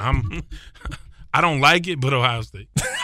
[0.00, 0.42] I'm
[1.34, 2.68] I don't like it, but Ohio State.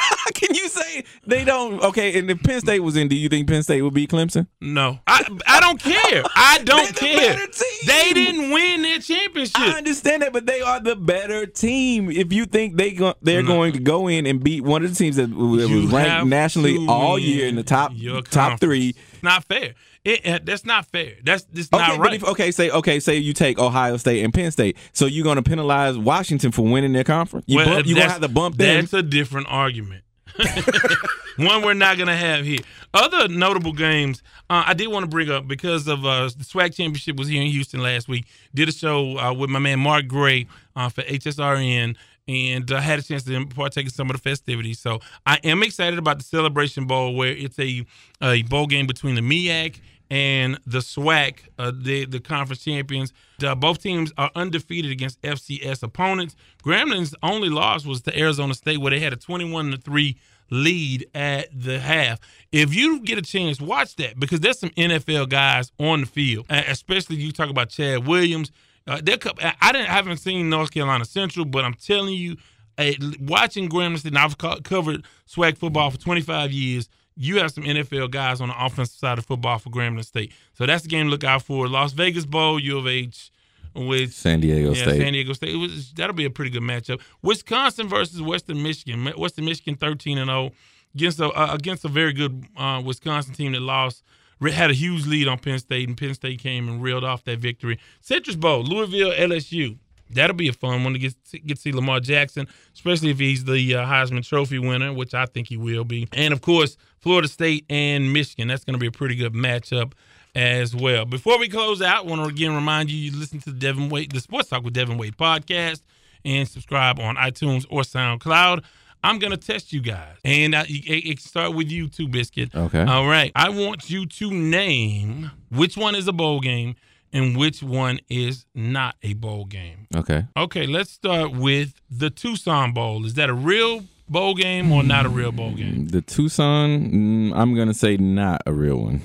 [1.26, 1.82] They don't?
[1.82, 4.47] Okay, and if Penn State was in, do you think Penn State would beat Clemson?
[4.61, 6.22] No, I I don't care.
[6.34, 7.38] I don't the care.
[7.86, 9.59] They didn't win their championship.
[9.59, 12.11] I understand that, but they are the better team.
[12.11, 14.97] If you think they go, they're going to go in and beat one of the
[14.97, 17.93] teams that was ranked nationally all year in the top
[18.30, 18.95] top three.
[19.12, 19.74] It's not fair.
[20.05, 21.12] It, uh, that's not fair.
[21.22, 22.14] That's that's Okay, not right.
[22.14, 25.36] if, okay, say okay, say you take Ohio State and Penn State, so you're going
[25.36, 27.45] to penalize Washington for winning their conference.
[27.47, 28.80] You Well, bump, you going to have to bump them.
[28.80, 30.03] That's a different argument.
[31.37, 32.59] One we're not to have here.
[32.95, 36.74] Other notable games uh, I did want to bring up because of uh, the SWAC
[36.74, 38.26] championship was here in Houston last week.
[38.55, 41.97] Did a show uh, with my man Mark Gray uh, for HSRN
[42.28, 44.78] and uh, had a chance to partake in some of the festivities.
[44.78, 47.85] So I am excited about the Celebration Bowl where it's a,
[48.22, 49.80] a bowl game between the MEAC
[50.12, 53.14] and the SWAC, uh, the the conference champions.
[53.42, 56.36] Uh, both teams are undefeated against FCS opponents.
[56.62, 60.18] Grambling's only loss was to Arizona State, where they had a twenty-one to three
[60.50, 62.20] lead at the half.
[62.52, 66.44] If you get a chance, watch that because there's some NFL guys on the field,
[66.50, 68.52] uh, especially you talk about Chad Williams.
[68.86, 72.36] Uh, I didn't I haven't seen North Carolina Central, but I'm telling you,
[72.76, 76.90] uh, watching Grambling's, and I've co- covered SWAC football for 25 years.
[77.16, 80.66] You have some NFL guys on the offensive side of football for Grambling State, so
[80.66, 81.68] that's the game to look out for.
[81.68, 83.30] Las Vegas Bowl, U of H,
[83.74, 84.98] with San Diego yeah, State.
[84.98, 85.56] San Diego State.
[85.56, 87.00] Was that'll be a pretty good matchup.
[87.22, 89.04] Wisconsin versus Western Michigan.
[89.16, 90.52] Western Michigan 13 and 0
[90.94, 94.02] against a uh, against a very good uh, Wisconsin team that lost.
[94.42, 97.38] Had a huge lead on Penn State, and Penn State came and reeled off that
[97.38, 97.78] victory.
[98.00, 99.78] Citrus Bowl, Louisville, LSU.
[100.14, 101.14] That'll be a fun one to get
[101.46, 105.26] get to see Lamar Jackson, especially if he's the uh, Heisman Trophy winner, which I
[105.26, 106.08] think he will be.
[106.12, 108.48] And of course, Florida State and Michigan.
[108.48, 109.92] That's going to be a pretty good matchup
[110.34, 111.04] as well.
[111.04, 113.88] Before we close out, I want to again remind you you listen to the Devin
[113.88, 115.82] Wade, the Sports Talk with Devin Wade podcast,
[116.24, 118.62] and subscribe on iTunes or SoundCloud.
[119.04, 122.54] I'm gonna test you guys, and I, it, it start with you too, Biscuit.
[122.54, 122.82] Okay.
[122.82, 123.32] All right.
[123.34, 126.76] I want you to name which one is a bowl game
[127.12, 129.86] and which one is not a bowl game.
[129.94, 130.24] Okay.
[130.36, 130.66] Okay.
[130.66, 133.04] Let's start with the Tucson Bowl.
[133.04, 135.86] Is that a real bowl game or not a real bowl game?
[135.86, 139.00] The Tucson, mm, I'm gonna say not a real one.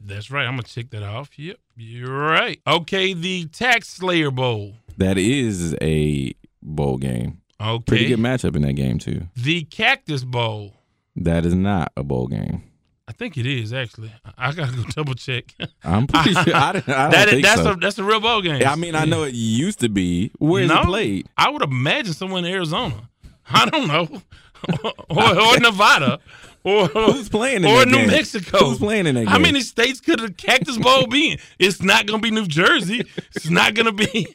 [0.00, 0.46] That's right.
[0.46, 1.38] I'm gonna check that off.
[1.38, 2.60] Yep, you're right.
[2.66, 4.74] Okay, the Tax Slayer Bowl.
[4.98, 7.40] That is a bowl game.
[7.60, 7.84] Okay.
[7.86, 9.28] Pretty good matchup in that game too.
[9.36, 10.74] The Cactus Bowl.
[11.16, 12.64] That is not a bowl game.
[13.06, 14.10] I think it is actually.
[14.24, 15.54] I I gotta go double check.
[15.84, 16.54] I'm pretty sure.
[16.56, 17.72] I, don't- I don't That think that's so.
[17.72, 18.66] a that's a real bowl game.
[18.66, 20.30] I mean, I know it used to be.
[20.38, 21.28] Where's no, it played?
[21.36, 23.10] I would imagine somewhere in Arizona.
[23.50, 24.08] I don't know,
[25.10, 26.18] or, or Nevada,
[26.64, 28.06] or Who's playing in or New game?
[28.06, 28.56] Mexico.
[28.70, 29.42] Who's playing in that How game?
[29.42, 31.38] many states could the Cactus Bowl be in?
[31.58, 33.02] It's not gonna be New Jersey.
[33.34, 34.34] It's not gonna be.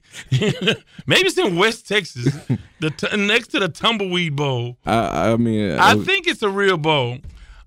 [1.07, 2.38] maybe it's in West Texas,
[2.80, 4.78] the t- next to the Tumbleweed Bowl.
[4.86, 7.17] I, I mean, I uh, think it's a real bowl.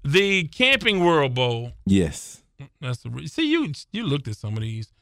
[0.04, 1.72] The Camping World Bowl.
[1.86, 2.42] yes.
[2.80, 3.72] That's the re- see you.
[3.92, 4.92] You looked at some of these.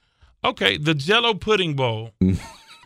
[0.43, 2.13] Okay, the Jello Pudding Bowl.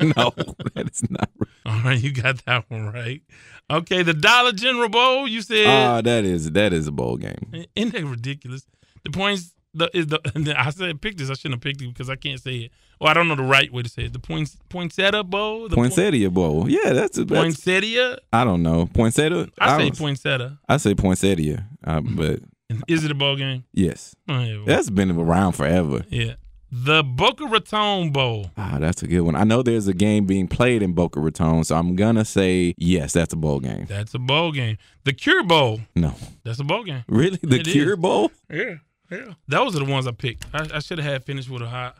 [0.00, 0.32] No,
[0.74, 1.30] that is not.
[1.38, 1.48] real.
[1.66, 3.22] All right, you got that one right.
[3.70, 5.28] Okay, the Dollar General Bowl.
[5.28, 7.66] You said, Ah, that is that is a bowl game.
[7.76, 8.66] isn't that ridiculous?
[9.04, 9.54] The points.
[9.72, 10.18] The is the.
[10.58, 11.30] I said pick this.
[11.30, 12.72] I shouldn't have picked it because I can't say it.
[13.00, 14.12] Well, I don't know the right way to say it.
[14.12, 15.68] The points Poinsettia Bowl.
[15.68, 16.68] The Poinsettia bowl.
[16.68, 18.18] Yeah, that's, that's Poinsettia.
[18.32, 18.86] I don't know.
[18.86, 19.48] Poinsettia.
[19.58, 20.58] I say poinsettia.
[20.68, 22.40] I say poinsettia, uh, but
[22.88, 23.64] Is it a bowl game?
[23.72, 26.04] yes, Oh, yeah, well, that's been around forever.
[26.08, 26.34] yeah.
[26.76, 28.50] The Boca Raton Bowl.
[28.56, 29.36] Ah, that's a good one.
[29.36, 33.12] I know there's a game being played in Boca Raton, so I'm gonna say yes.
[33.12, 33.84] That's a bowl game.
[33.86, 34.78] That's a bowl game.
[35.04, 35.82] The Cure Bowl.
[35.94, 37.04] No, That's a bowl game.
[37.06, 37.98] really, the It Cure is.
[38.00, 38.32] Bowl.
[38.50, 38.76] Yeah,
[39.08, 39.34] yeah.
[39.46, 40.46] Those are the ones I picked.
[40.52, 41.92] I, I should have had finished with a high.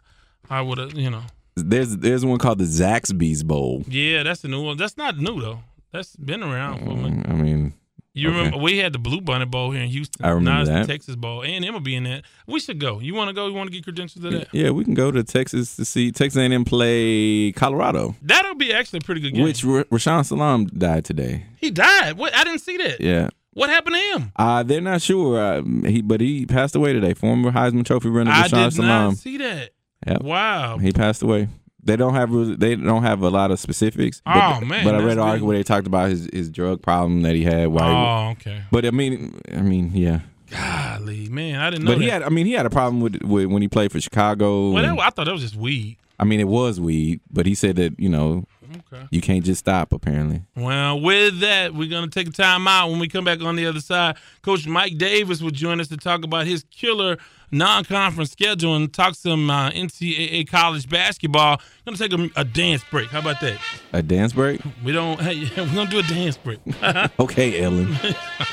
[0.51, 1.23] I would have, you know.
[1.57, 3.85] There's there's one called the Zaxby's Bowl.
[3.89, 4.77] Yeah, that's the new one.
[4.77, 5.61] That's not new though.
[5.93, 7.27] That's been around for a minute.
[7.27, 7.73] Mm, I mean,
[8.13, 8.37] You okay.
[8.39, 10.25] remember we had the Blue Bunny Bowl here in Houston.
[10.25, 10.87] I remember now it's that.
[10.89, 11.43] the Texas Bowl.
[11.45, 12.25] And A&M be in that.
[12.49, 12.99] We should go.
[12.99, 13.47] You want to go?
[13.47, 14.49] You want to get credentials to that?
[14.53, 18.99] yeah, we can go to Texas to see Texas A&M play Colorado, That'll be actually
[18.99, 19.45] a pretty good game.
[19.45, 21.45] which R- Rashaan Salaam died today.
[21.59, 22.19] he died.
[22.19, 22.35] What?
[22.35, 23.01] I didn't see that.
[23.01, 23.29] Yeah.
[23.53, 24.33] What happened to him?
[24.35, 25.39] Uh, they're not sure.
[25.41, 27.15] Uh, he, but he passed away today.
[27.15, 28.89] Former Heisman Trophy winner I Rashaan did Salaam.
[29.11, 29.71] not see that.
[30.07, 30.23] Yep.
[30.23, 30.79] Wow.
[30.79, 31.49] He passed away.
[31.83, 32.31] They don't have
[32.61, 34.23] they don't have a lot of specifics.
[34.25, 36.81] But, Oh, man, But I read an article where they talked about his, his drug
[36.81, 37.69] problem that he had.
[37.69, 38.63] While Oh, okay.
[38.71, 40.21] but I mean, I mean, yeah.
[40.51, 43.23] Golly, man, I didn't know But he had, I mean, he had a problem with,
[43.23, 44.71] with when he played for Chicago.
[44.71, 45.99] well, and- that, I thought that was just weed.
[46.19, 48.45] I mean, it was weed, but he said that you know
[48.93, 49.05] Okay.
[49.11, 49.93] you can't just stop.
[49.93, 52.89] Apparently, Well, with that, we're going to take a time out.
[52.91, 55.97] When we come back on the other side, Coach Mike Davis will join us to
[55.97, 57.19] talk about his killer
[57.51, 61.61] non-conference schedule and talk some uh, NCAA college basketball.
[61.87, 63.09] To take a, a dance break.
[63.11, 63.59] How about that?
[63.93, 64.61] a dance break.
[64.83, 65.21] We don't.
[65.21, 66.59] Hey, we're to do a dance break.
[67.21, 67.93] Okay, Ellen.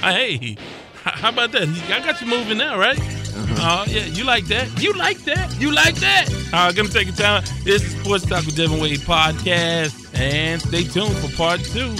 [0.01, 0.57] hey,
[1.03, 1.67] how about that?
[1.89, 2.99] I got you moving now, right?
[3.59, 4.81] Uh, yeah, you like that?
[4.81, 5.55] You like that?
[5.59, 6.27] You like that?
[6.53, 7.43] Uh, gonna take a time.
[7.63, 11.95] This is Sports Talk with Devin Wade podcast, and stay tuned for part two.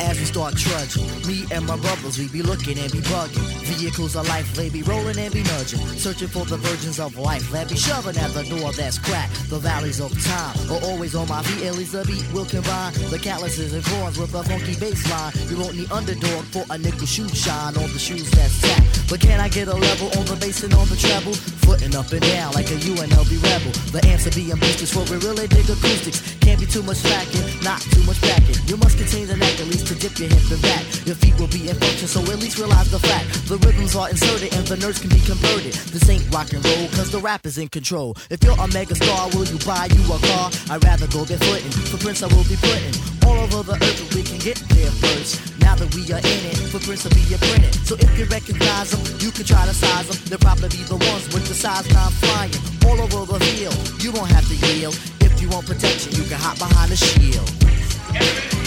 [0.00, 3.44] As we start trudging, me and my brothers, we be looking and be bugging.
[3.68, 5.78] Vehicles of life, they be rolling and be nudging.
[5.98, 9.50] Searching for the virgins of life that be shoving at the door that's cracked.
[9.50, 11.66] The valleys of time are always on my feet.
[11.66, 15.32] At least the beat will combine the calluses and corns with a funky bass line.
[15.50, 19.10] You won't need underdog for a nickel shoe shine on the shoes that's tapped.
[19.10, 21.34] But can I get a level on the bass and on the treble?
[21.68, 23.72] Footing up and down like a UNLV rebel.
[23.92, 26.24] The answer being boosters for we really dig acoustics.
[26.40, 28.56] Can't be too much slacking, not too much backing.
[28.64, 30.86] You must contain the knack at least to dip your hip and back.
[31.02, 33.26] Your feet will be in function, so at least realize the fact.
[33.50, 35.74] The rhythms are inserted and the nerves can be converted.
[35.90, 38.14] This ain't rock and roll, cause the rap is in control.
[38.30, 40.54] If you're a mega star, will you buy you a car?
[40.70, 41.74] I'd rather go barefooting.
[41.90, 42.94] Footprints I will be putting
[43.26, 45.42] all over the earth we can get there first.
[45.58, 47.74] Now that we are in it, footprints will be printed.
[47.82, 50.18] So if you recognize them, you can try to size them.
[50.30, 52.54] They'll probably be the ones with the size 9 flying
[52.86, 53.74] all over the field.
[53.98, 54.94] You won't have to yield.
[55.18, 58.59] If you want protection, you can hop behind the shield.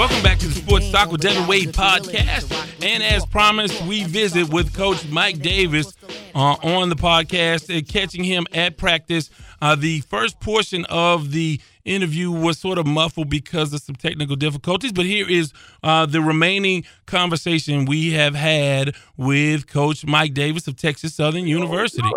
[0.00, 2.50] Welcome back to the Sports Talk with Devin Wade podcast.
[2.82, 5.92] And as promised, we visit with Coach Mike Davis
[6.34, 9.28] uh, on the podcast, uh, catching him at practice.
[9.60, 14.36] Uh, the first portion of the interview was sort of muffled because of some technical
[14.36, 20.66] difficulties, but here is uh, the remaining conversation we have had with Coach Mike Davis
[20.66, 22.08] of Texas Southern University.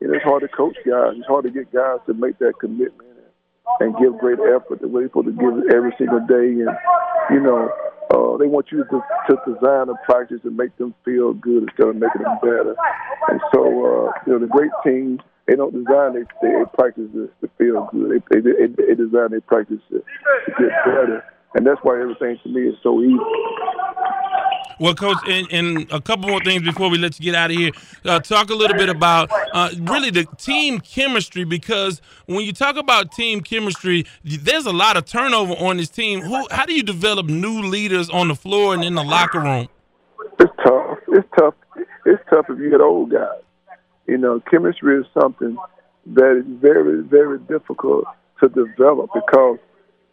[0.00, 1.12] It's hard to coach guys.
[1.16, 3.11] It's hard to get guys to make that commitment
[3.80, 6.60] and give great effort the way supposed to give every single day.
[6.62, 6.76] And,
[7.30, 7.70] you know,
[8.12, 11.88] uh, they want you to, to design a practice and make them feel good instead
[11.88, 12.76] of making them better.
[13.28, 17.30] And so, uh, you know, the great teams, they don't design their, they, practice to,
[17.40, 18.22] to feel good.
[18.30, 21.24] They, they, they design their practice to, to get better.
[21.54, 23.18] And that's why everything to me is so easy.
[24.78, 27.56] Well, Coach, and, and, a couple more things before we let you get out of
[27.56, 27.70] here.
[28.04, 32.76] Uh, talk a little bit about uh, really the team chemistry because when you talk
[32.76, 36.20] about team chemistry, there's a lot of turnover on this team.
[36.22, 39.68] Who, how do you develop new leaders on the floor and in the locker room?
[40.40, 40.98] It's tough.
[41.08, 41.54] It's tough.
[42.04, 43.42] It's tough if you get old guys.
[44.06, 45.56] You know, chemistry is something
[46.06, 48.04] that is very, very difficult
[48.40, 49.58] to develop because,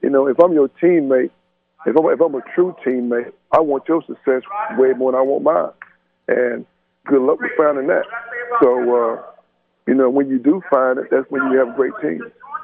[0.01, 1.31] you know, if I'm your teammate
[1.85, 4.41] if I'm, if I'm a true teammate, I want your success
[4.77, 5.71] way more than I want mine.
[6.27, 6.65] And
[7.07, 8.03] good luck with finding that.
[8.61, 9.21] So, uh,
[9.87, 12.21] you know, when you do find it, that's when you have a great team.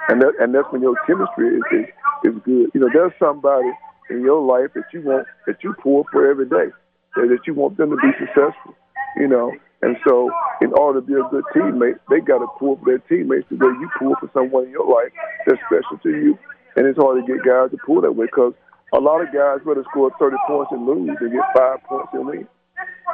[0.10, 1.86] And that, and that's when your chemistry is, is,
[2.24, 2.70] is good.
[2.74, 3.72] You know, there's somebody
[4.10, 6.70] in your life that you want, that you pull for every day,
[7.16, 8.76] that you want them to be successful,
[9.18, 9.52] you know.
[9.82, 10.30] And so,
[10.62, 13.56] in order to be a good teammate, they got to pull for their teammates the
[13.56, 15.12] way you pull for someone in your life
[15.46, 16.38] that's special to you.
[16.76, 18.54] And it's hard to get guys to pull that way because
[18.94, 22.26] a lot of guys rather score 30 points and lose than get five points and
[22.26, 22.48] win.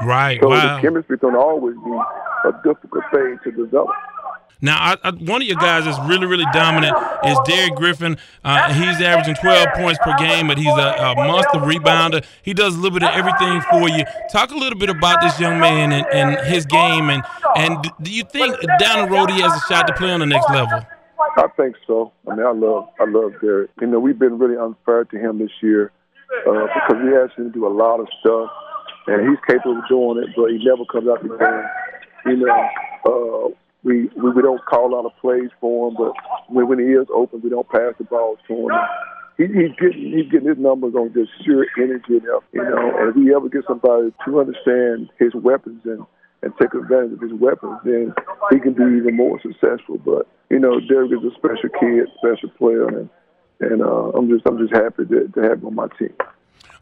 [0.04, 0.40] Right.
[0.42, 0.76] So wow.
[0.76, 1.92] the chemistry can always be
[2.46, 3.90] a difficult thing to develop.
[4.64, 6.96] Now, I, I, one of your guys that's really, really dominant
[7.26, 8.16] is Derrick Griffin.
[8.44, 12.24] Uh, he's averaging 12 points per game, but he's a, a, monster rebounder.
[12.44, 14.04] He does a little bit of everything for you.
[14.32, 17.24] Talk a little bit about this young man and, and his game, and
[17.56, 20.28] and do you think down the road he has a shot to play on the
[20.28, 20.86] next level?
[21.38, 22.12] I think so.
[22.30, 23.72] I mean, I love I love Derrick.
[23.80, 25.92] You know, we've been really unfair to him this year
[26.48, 28.50] uh, because we asked him to do a lot of stuff,
[29.08, 31.66] and he's capable of doing it, but he never comes out the game.
[32.26, 32.70] You know,
[33.06, 36.14] uh, we, we we don't call out of plays for him, but
[36.50, 38.72] when when he is open, we don't pass the ball to him.
[39.38, 42.92] He, he's getting he's getting his numbers on just sheer energy and you know.
[43.00, 46.06] And if we ever get somebody to understand his weapons and
[46.44, 48.14] and take advantage of his weapons, then
[48.50, 49.98] he can be even more successful.
[49.98, 53.10] But you know, Derrick is a special kid, special player, and
[53.60, 56.14] and uh, I'm just I'm just happy to, to have him on my team.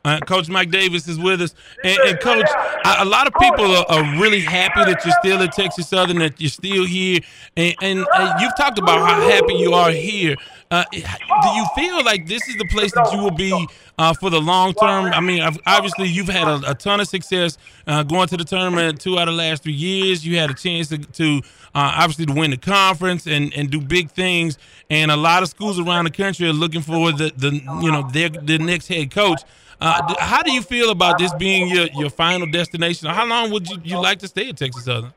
[0.06, 2.48] Uh, Coach Mike Davis is with us, and, and Coach,
[2.86, 6.40] a, lot of people are, are, really happy that you're still at Texas Southern, that
[6.40, 7.20] you're still here,
[7.58, 10.36] and, and uh, you've talked about how happy you are here.
[10.72, 14.30] Uh, do you feel like this is the place that you will be uh, for
[14.30, 15.06] the long term?
[15.06, 19.02] I mean, obviously you've had a, a ton of success uh, going to the tournament
[19.02, 20.24] two out of the last three years.
[20.26, 21.42] You had a chance to, to
[21.74, 24.60] uh, obviously to win the conference and, and do big things.
[24.92, 28.08] And a lot of schools around the country are looking for the, the you know
[28.12, 29.42] their the next head coach.
[29.82, 33.08] Uh, how do you feel about this being your, your final destination?
[33.10, 35.14] How long would you, you like to stay at Texas Southern?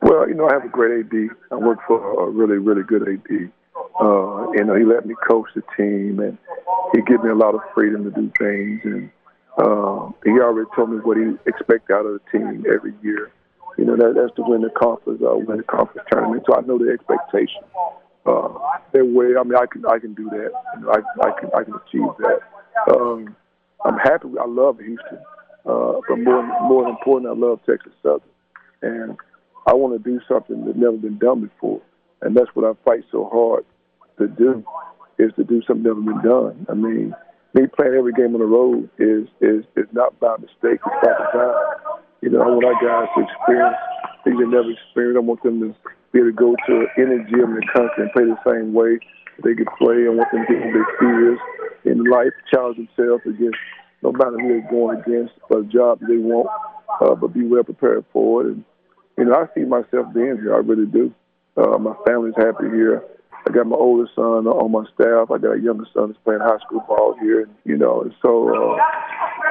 [0.00, 1.30] Well, you know, I have a great AD.
[1.50, 3.50] I work for a really, really good AD.
[4.00, 6.38] Uh, you know, he let me coach the team, and
[6.94, 8.80] he gave me a lot of freedom to do things.
[8.84, 9.10] And
[9.58, 13.32] uh, he already told me what he expects out of the team every year.
[13.76, 16.44] You know, that, that's to win the conference, uh, win the conference tournament.
[16.46, 17.62] So I know the expectation.
[18.24, 18.48] Uh,
[18.94, 20.50] way, I mean, I can I can do that.
[20.74, 22.40] You know, I I can I can achieve that.
[22.90, 23.36] Um,
[23.84, 24.28] I'm happy.
[24.40, 25.18] I love Houston,
[25.66, 28.20] uh, but more more important, I love Texas Southern,
[28.82, 29.16] and
[29.66, 31.80] I want to do something that's never been done before,
[32.22, 33.64] and that's what I fight so hard
[34.18, 34.64] to do
[35.18, 36.66] is to do something never been done.
[36.68, 37.14] I mean,
[37.54, 40.80] me playing every game on the road is is is not by mistake.
[40.80, 42.02] It's by design.
[42.22, 43.76] You know, I want our guys to experience
[44.24, 45.16] things they never experienced.
[45.16, 45.74] I want them to
[46.12, 48.98] be able to go to any gym in the country and play the same way
[49.42, 50.06] they could play.
[50.06, 51.38] and want them to get their fears
[51.84, 53.58] in life, challenge themselves against
[54.02, 56.48] no matter who they're going against, a job they want,
[57.00, 58.48] uh, but be well prepared for it.
[58.48, 58.64] And
[59.18, 60.54] you know, I see myself being here.
[60.54, 61.12] I really do.
[61.56, 63.02] Uh, my family's happy here.
[63.48, 65.30] I got my oldest son on my staff.
[65.30, 67.42] I got a younger son that's playing high school ball here.
[67.42, 68.76] And, you know, and so uh,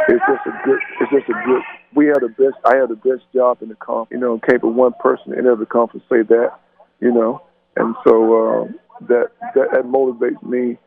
[0.10, 0.80] it's just a good.
[1.02, 1.62] It's just a good.
[1.96, 2.60] We had the best.
[2.66, 4.12] I had the best job in the conference.
[4.12, 6.60] You know, came from one person in every conference say that.
[7.00, 7.42] You know,
[7.78, 8.68] and so uh,
[9.02, 10.78] that, that that motivates me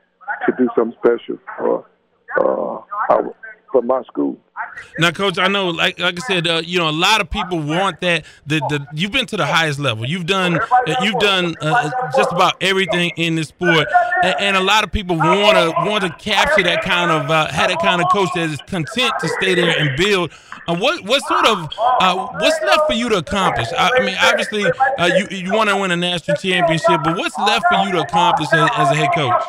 [0.47, 1.87] to do something special for
[2.41, 2.81] uh,
[3.11, 3.35] our
[3.71, 4.37] for my school.
[4.99, 7.61] Now, coach, I know, like like I said, uh, you know, a lot of people
[7.61, 8.25] want that.
[8.47, 10.05] The the you've been to the highest level.
[10.05, 13.87] You've done uh, you've done uh, just about everything in this sport,
[14.23, 17.49] and, and a lot of people want to want to capture that kind of uh,
[17.49, 20.33] have that kind of coach that is content to stay there and build.
[20.66, 23.69] Uh, what what sort of uh, what's left for you to accomplish?
[23.77, 24.64] I, I mean, obviously,
[24.99, 28.01] uh, you you want to win a national championship, but what's left for you to
[28.01, 29.43] accomplish as, as a head coach?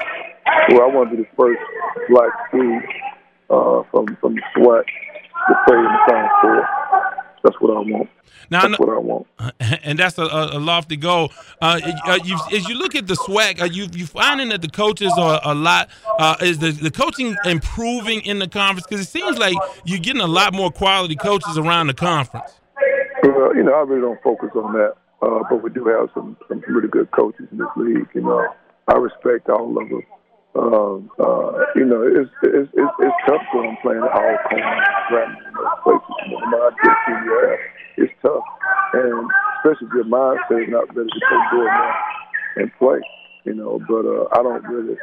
[0.69, 1.59] Well, I want to be the first
[2.09, 2.79] black school
[3.49, 6.69] uh, from from the SWAC to play in the Final Four.
[7.43, 8.09] That's what I want.
[8.51, 9.27] Now, That's what I want.
[9.83, 11.31] and that's a, a lofty goal.
[11.61, 14.69] Uh, uh, you, as you look at the SWAC, are you you finding that the
[14.69, 15.89] coaches are a lot?
[16.17, 18.87] Uh, is the, the coaching improving in the conference?
[18.87, 22.59] Because it seems like you're getting a lot more quality coaches around the conference.
[23.23, 26.35] Well, you know, I really don't focus on that, uh, but we do have some
[26.47, 28.07] some really good coaches in this league.
[28.15, 28.47] You know,
[28.87, 30.03] I respect all of them.
[30.55, 36.15] Um, uh, you know, it's it's it's, it's tough going playing all corners, those places.
[36.25, 37.59] You know, no matter how good you have,
[37.97, 38.43] it's tough,
[38.93, 41.93] and especially if your mindset is not ready to go do it now
[42.57, 42.99] and play.
[43.45, 44.97] You know, but uh, I don't really.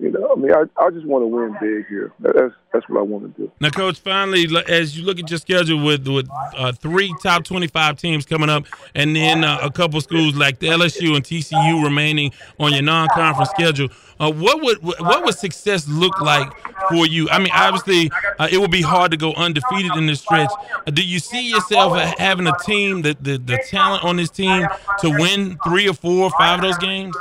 [0.00, 2.10] You know, I mean, I, I just want to win big here.
[2.20, 3.52] That's that's what I want to do.
[3.60, 6.26] Now, coach, finally, as you look at your schedule with with
[6.56, 10.68] uh, three top twenty-five teams coming up, and then uh, a couple schools like the
[10.68, 13.88] LSU and TCU remaining on your non-conference schedule,
[14.18, 16.50] uh, what would what would success look like
[16.88, 17.28] for you?
[17.28, 20.50] I mean, obviously, uh, it would be hard to go undefeated in this stretch.
[20.86, 24.66] Uh, do you see yourself having a team, that the the talent on this team,
[25.00, 27.14] to win three or four or five of those games?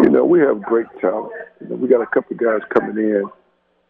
[0.00, 1.32] You know, we have great talent.
[1.80, 3.24] We got a couple of guys coming in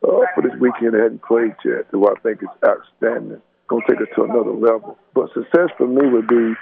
[0.06, 3.42] uh, for this weekend that hadn't played yet, who I think is outstanding.
[3.66, 4.96] Going to take it to another level.
[5.12, 6.54] But success for me would be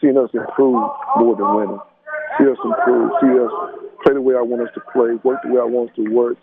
[0.00, 0.78] seeing us improve
[1.18, 1.82] more than winning.
[2.38, 3.10] See us improve.
[3.18, 3.52] See us
[4.02, 6.10] play the way I want us to play, work the way I want us to
[6.10, 6.38] work.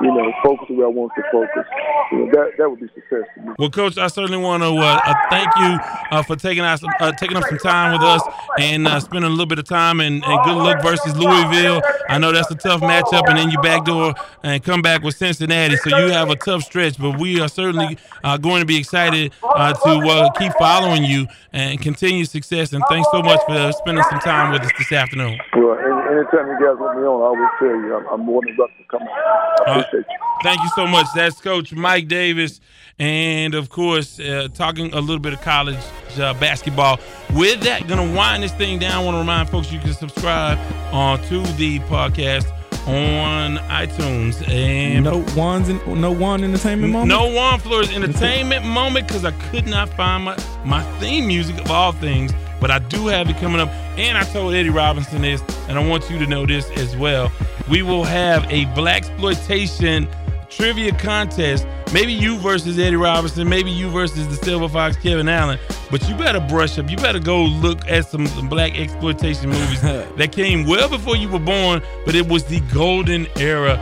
[0.00, 1.66] You know, focus the way I want us to focus.
[2.10, 3.52] You know, that that would be success to me.
[3.58, 5.78] Well, Coach, I certainly want to uh, uh, thank you
[6.10, 8.22] uh, for taking us uh, taking up some time with us
[8.58, 11.82] and uh, spending a little bit of time and, and good luck versus Louisville.
[12.08, 15.76] I know that's a tough matchup, and then you backdoor and come back with Cincinnati,
[15.76, 16.98] so you have a tough stretch.
[16.98, 21.26] But we are certainly uh, going to be excited uh, to uh, keep following you
[21.52, 22.72] and continue success.
[22.72, 25.38] And thanks so much for spending some time with us this afternoon.
[25.54, 28.56] Well, anytime you guys want me on, I always tell you I'm, I'm more than
[28.56, 29.68] welcome to come on.
[29.68, 30.18] I appreciate you.
[30.42, 31.06] Thank you so much.
[31.14, 32.60] That's Coach Mike Davis,
[32.98, 35.78] and of course, uh, talking a little bit of college
[36.18, 36.98] uh, basketball.
[37.34, 38.92] With that, gonna wind this thing down.
[38.92, 40.58] I want to remind folks you can subscribe
[40.92, 42.50] uh, to the podcast
[42.86, 47.08] on iTunes and No one's in, no one entertainment moment.
[47.08, 50.36] no one floors entertainment moment because I could not find my,
[50.66, 52.32] my theme music of all things,
[52.64, 53.68] but I do have it coming up.
[53.98, 57.30] And I told Eddie Robinson this, and I want you to know this as well.
[57.68, 60.08] We will have a black exploitation
[60.48, 61.66] trivia contest.
[61.92, 65.58] Maybe you versus Eddie Robinson, maybe you versus the Silver Fox Kevin Allen.
[65.90, 66.88] But you better brush up.
[66.88, 71.28] You better go look at some, some black exploitation movies that came well before you
[71.28, 73.74] were born, but it was the golden era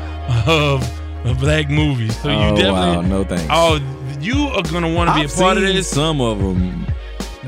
[0.44, 0.82] of,
[1.24, 2.20] of black movies.
[2.20, 3.46] So you Oh, definitely wow, no thanks.
[3.48, 3.78] Oh,
[4.20, 5.88] you are gonna want to be a part of this.
[5.88, 6.91] Some of them.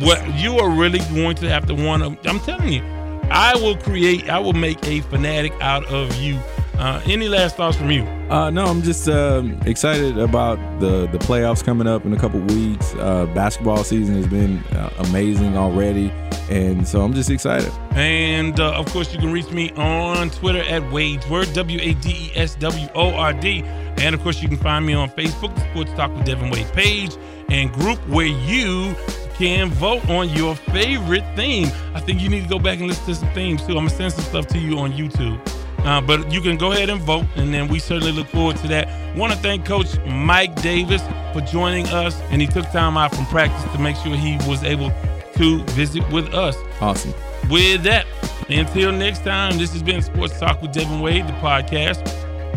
[0.00, 2.28] What you are really going to have to want to.
[2.28, 2.82] I'm telling you,
[3.30, 4.28] I will create.
[4.28, 6.38] I will make a fanatic out of you.
[6.78, 8.02] Uh, any last thoughts from you?
[8.28, 12.40] Uh, no, I'm just um, excited about the the playoffs coming up in a couple
[12.40, 12.94] weeks.
[12.94, 16.10] Uh, basketball season has been uh, amazing already,
[16.50, 17.70] and so I'm just excited.
[17.92, 22.10] And uh, of course, you can reach me on Twitter at Wadesword, W A D
[22.10, 23.62] E S W O R D.
[23.98, 26.66] And of course, you can find me on Facebook, the Sports Talk with Devin Wade
[26.72, 27.16] page
[27.48, 28.96] and group where you
[29.34, 31.68] can vote on your favorite theme.
[31.94, 33.72] I think you need to go back and listen to some themes too.
[33.72, 35.40] I'm gonna send some stuff to you on YouTube.
[35.84, 38.68] Uh, but you can go ahead and vote, and then we certainly look forward to
[38.68, 38.88] that.
[39.16, 41.02] Want to thank Coach Mike Davis
[41.34, 44.64] for joining us, and he took time out from practice to make sure he was
[44.64, 44.90] able
[45.34, 46.56] to visit with us.
[46.80, 47.12] Awesome.
[47.50, 48.06] With that,
[48.48, 52.00] until next time, this has been Sports Talk with Devin Wade, the podcast.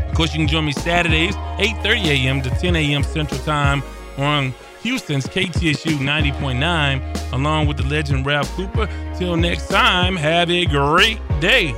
[0.10, 2.42] Of course, you can join me Saturdays, 8.30 a.m.
[2.44, 3.04] to 10 a.m.
[3.04, 3.84] Central Time
[4.18, 4.54] on
[4.88, 8.88] Houston's KTSU 90.9, along with the legend Ralph Cooper.
[9.18, 11.76] Till next time, have a great day.